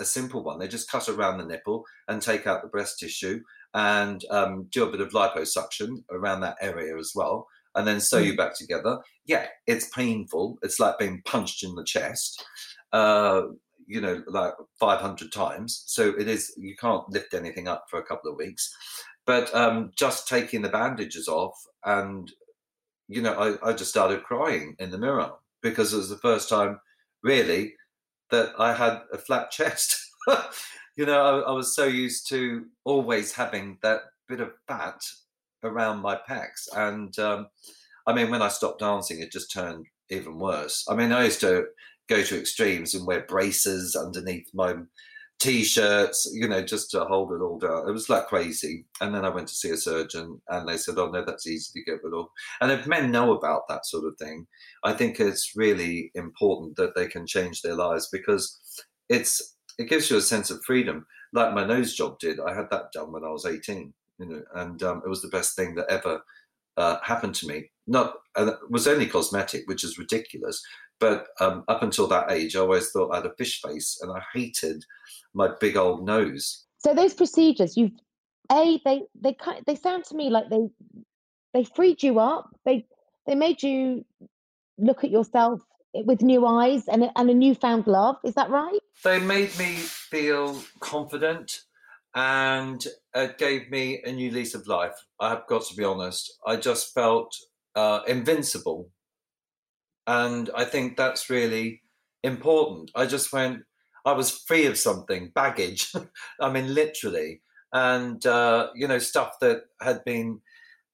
[0.00, 0.58] a simple one.
[0.58, 3.38] They just cut around the nipple and take out the breast tissue
[3.74, 8.18] and um, do a bit of liposuction around that area as well, and then sew
[8.18, 8.98] you back together.
[9.24, 10.58] Yeah, it's painful.
[10.62, 12.44] It's like being punched in the chest.
[12.92, 13.42] Uh,
[13.86, 15.84] you know, like 500 times.
[15.86, 18.74] So it is, you can't lift anything up for a couple of weeks.
[19.26, 21.54] But um, just taking the bandages off
[21.84, 22.30] and
[23.08, 25.32] you know, I, I just started crying in the mirror
[25.62, 26.80] because it was the first time,
[27.22, 27.74] really,
[28.30, 29.98] that I had a flat chest.
[30.96, 35.02] you know, I, I was so used to always having that bit of fat
[35.62, 36.68] around my pecs.
[36.74, 37.48] And um,
[38.06, 40.84] I mean, when I stopped dancing, it just turned even worse.
[40.88, 41.66] I mean, I used to
[42.08, 44.74] go to extremes and wear braces underneath my
[45.40, 47.88] t-shirts you know just to hold it all down.
[47.88, 48.86] It was like crazy.
[49.00, 51.70] And then i went to see a surgeon and they said oh no that's easy
[51.74, 52.26] to get rid of.
[52.60, 54.46] And if men know about that sort of thing
[54.84, 58.58] i think it's really important that they can change their lives because
[59.08, 61.04] it's it gives you a sense of freedom.
[61.32, 64.42] Like my nose job did i had that done when i was 18 you know
[64.54, 66.20] and um, it was the best thing that ever
[66.76, 70.62] uh, happened to me not and it was only cosmetic which is ridiculous
[71.00, 74.10] but um, up until that age i always thought i had a fish face and
[74.12, 74.84] i hated
[75.34, 77.92] my big old nose So those procedures, you've
[78.52, 80.68] a they they they sound to me like they
[81.54, 82.50] they freed you up.
[82.64, 82.86] They
[83.26, 84.04] they made you
[84.76, 85.60] look at yourself
[85.94, 88.16] with new eyes and and a newfound love.
[88.24, 88.80] Is that right?
[89.02, 89.74] they made me
[90.10, 91.60] feel confident
[92.14, 96.32] and it gave me a new lease of life i have got to be honest
[96.46, 97.34] i just felt
[97.74, 98.90] uh, invincible.
[100.06, 101.82] And i think that's really
[102.22, 102.90] important.
[102.94, 103.62] I just went
[104.06, 105.92] i was free of something baggage
[106.40, 107.40] i mean literally.
[107.72, 110.40] And uh, you know stuff that had been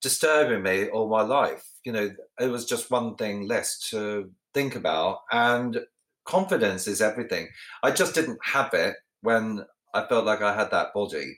[0.01, 1.63] disturbing me all my life.
[1.85, 5.19] You know it was just one thing less to think about.
[5.31, 5.81] And
[6.25, 7.49] confidence is everything.
[7.83, 11.37] I just didn't have it when i felt like i had that body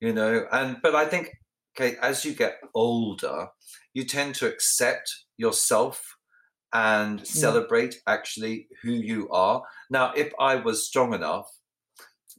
[0.00, 0.46] you know?
[0.52, 1.30] And but i think
[1.78, 3.48] okay as you get older
[3.94, 6.02] you tend to accept yourself
[6.72, 11.48] and celebrate actually who you are now if i was strong enough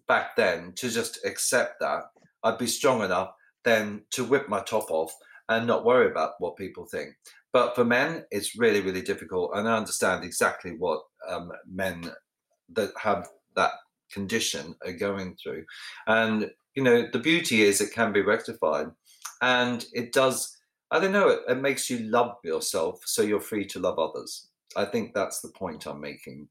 [0.07, 2.03] back then to just accept that
[2.43, 3.31] i'd be strong enough
[3.63, 5.13] then to whip my top off
[5.49, 7.15] and not worry about what people think.
[7.53, 9.51] But for men, it's really, really difficult.
[9.55, 12.11] And I understand exactly what um, men
[12.73, 13.71] that have that
[14.11, 15.63] condition are going through.
[16.07, 18.87] And, you know, the beauty is it can be rectified.
[19.41, 20.57] And it does,
[20.91, 24.49] I don't know, it, it makes you love yourself so you're free to love others.
[24.75, 26.47] I think that's the point I'm making.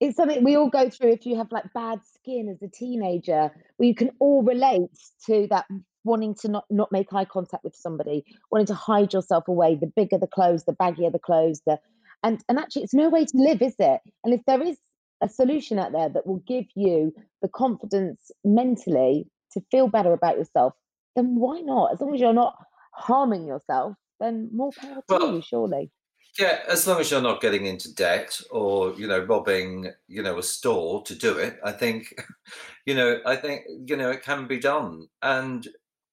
[0.00, 3.50] It's something we all go through if you have like bad skin as a teenager,
[3.76, 4.90] where you can all relate
[5.26, 5.66] to that
[6.04, 9.74] wanting to not, not make eye contact with somebody, wanting to hide yourself away.
[9.74, 11.78] The bigger the clothes, the baggier the clothes, the
[12.22, 14.00] and and actually it's no way to live, is it?
[14.24, 14.78] And if there is
[15.20, 17.12] a solution out there that will give you
[17.42, 20.74] the confidence mentally to feel better about yourself,
[21.18, 21.92] then why not?
[21.92, 22.56] As long as you're not
[22.92, 25.90] harming yourself, then more power well, to you, surely.
[26.38, 30.38] Yeah, as long as you're not getting into debt or you know robbing you know
[30.38, 32.14] a store to do it, I think
[32.86, 35.66] you know I think you know it can be done, and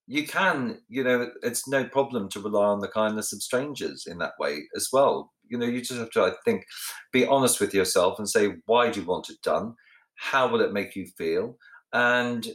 [0.08, 4.18] you can you know it's no problem to rely on the kindness of strangers in
[4.18, 5.32] that way as well.
[5.48, 6.66] You know you just have to I think
[7.14, 9.76] be honest with yourself and say why do you want it done,
[10.16, 11.58] how will it make you feel,
[11.94, 12.48] and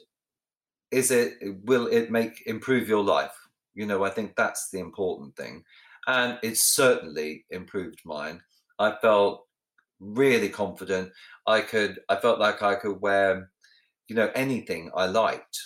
[0.90, 1.34] is it
[1.64, 3.36] will it make improve your life?
[3.74, 5.64] You know I think that's the important thing
[6.06, 8.40] and it certainly improved mine.
[8.78, 9.46] I felt
[10.00, 11.10] really confident.
[11.46, 13.50] I could, I felt like I could wear,
[14.08, 15.58] you know, anything I liked.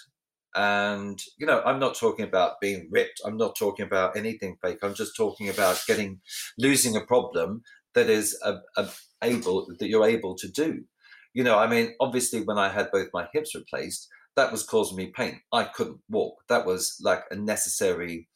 [0.57, 3.21] And, you know, I'm not talking about being ripped.
[3.25, 4.79] I'm not talking about anything fake.
[4.83, 6.21] I'm just talking about getting,
[6.59, 7.63] losing a problem
[7.95, 8.89] that is a, a
[9.23, 10.85] able, that you're able to do.
[11.33, 14.97] You know, I mean, obviously, when I had both my hips replaced, that was causing
[14.97, 15.41] me pain.
[15.53, 16.43] I couldn't walk.
[16.49, 18.29] That was like a necessary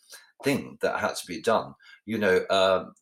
[0.44, 1.74] thing that had to be done
[2.08, 2.44] you know.
[2.50, 2.94] Um,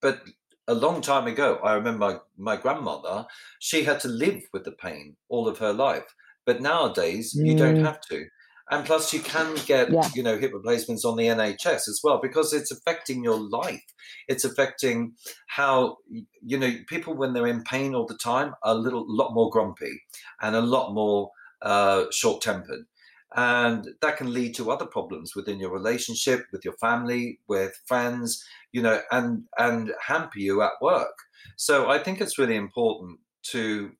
[0.00, 0.22] but
[0.66, 1.98] a long time ago, I remember
[2.38, 3.26] my, my grandmother,
[3.60, 6.14] she had to live with the pain all of her life.
[6.44, 7.46] But nowadays, mm.
[7.46, 7.84] you don't mm.
[7.84, 8.24] have to.
[8.68, 10.08] And plus, you can get, yeah.
[10.12, 13.84] you know, hip replacements on the NHS as well because it's affecting your life.
[14.26, 15.12] It's affecting
[15.46, 15.98] how,
[16.44, 19.50] you know, people when they're in pain all the time are a little, lot more
[19.50, 20.02] grumpy
[20.42, 21.30] and a lot more
[21.66, 22.86] uh, short tempered
[23.34, 28.44] and that can lead to other problems within your relationship with your family with friends
[28.72, 31.16] you know and and hamper you at work.
[31.56, 33.18] So i think it's really important
[33.50, 33.90] to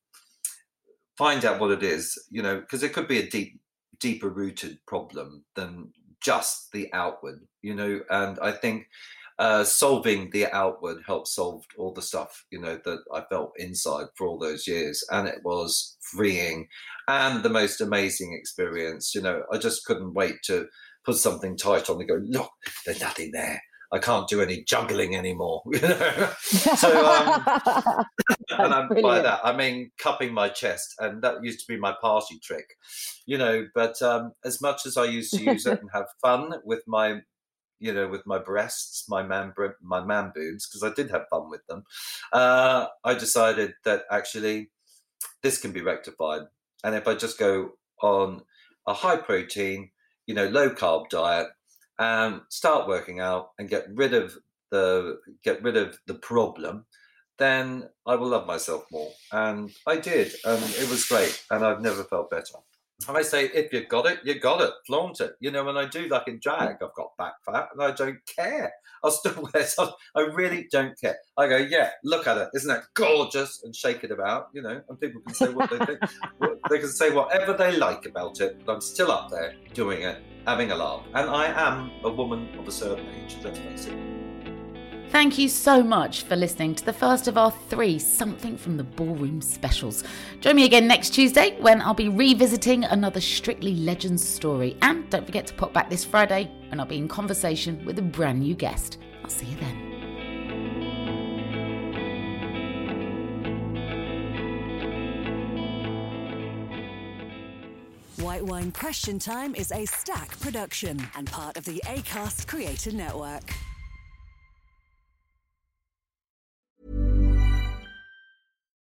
[1.19, 3.61] find out what it is you know because it could be a deep
[3.99, 5.91] deeper rooted problem than
[6.21, 8.01] just the outward you know?
[8.11, 8.87] And i think
[9.39, 14.07] uh, solving the outward helped solve all the stuff you know that I felt inside
[14.17, 16.69] for all those years, and it was freeing
[17.09, 19.15] and the most amazing experience.
[19.15, 20.67] You know, I just couldn't wait to
[21.05, 22.21] put something tight on and go.
[22.23, 22.51] Look,
[22.85, 23.61] there's nothing there.
[23.93, 25.63] I can't do any juggling anymore.
[25.73, 27.45] You know, so um,
[28.51, 31.95] and I'm, by that I mean cupping my chest, and that used to be my
[32.01, 32.67] party trick.
[33.27, 36.55] You know, but um, as much as I used to use it and have fun
[36.65, 37.21] with my
[37.79, 39.53] you know, with my breasts, my man,
[39.83, 41.85] my man boobs, because I did have fun with them.
[42.33, 44.71] Uh, I decided that actually
[45.43, 46.43] this can be rectified,
[46.85, 47.73] and if I just go
[48.03, 48.43] on
[48.87, 49.91] a high protein,
[50.27, 51.49] you know, low carb diet,
[51.99, 54.37] and start working out and get rid of
[54.71, 56.87] the get rid of the problem,
[57.39, 59.13] then I will love myself more.
[59.33, 62.59] And I did, and it was great, and I've never felt better.
[63.09, 64.71] And I say, if you got it, you got it.
[64.87, 65.33] Flaunt it.
[65.41, 68.19] You know, when I do like in drag, I've got back fat and I don't
[68.27, 68.73] care.
[69.05, 69.75] I'll still wear it.
[70.17, 71.17] I really don't care.
[71.37, 72.49] I go, yeah, look at it.
[72.55, 73.63] Isn't that gorgeous?
[73.63, 76.01] And shake it about, you know, and people can say what they think.
[76.71, 80.23] they can say whatever they like about it, but I'm still up there doing it,
[80.47, 81.05] having a laugh.
[81.15, 84.26] And I am a woman of a certain age, let's face it.
[85.17, 88.85] Thank you so much for listening to the first of our three Something from the
[88.85, 90.05] Ballroom specials.
[90.41, 94.77] Join me again next Tuesday when I'll be revisiting another Strictly Legends story.
[94.83, 98.03] And don't forget to pop back this Friday when I'll be in conversation with a
[98.03, 98.99] brand new guest.
[99.25, 99.75] I'll see you then.
[108.19, 113.55] White Wine Question Time is an Acast production and part of the ACAST Creator Network.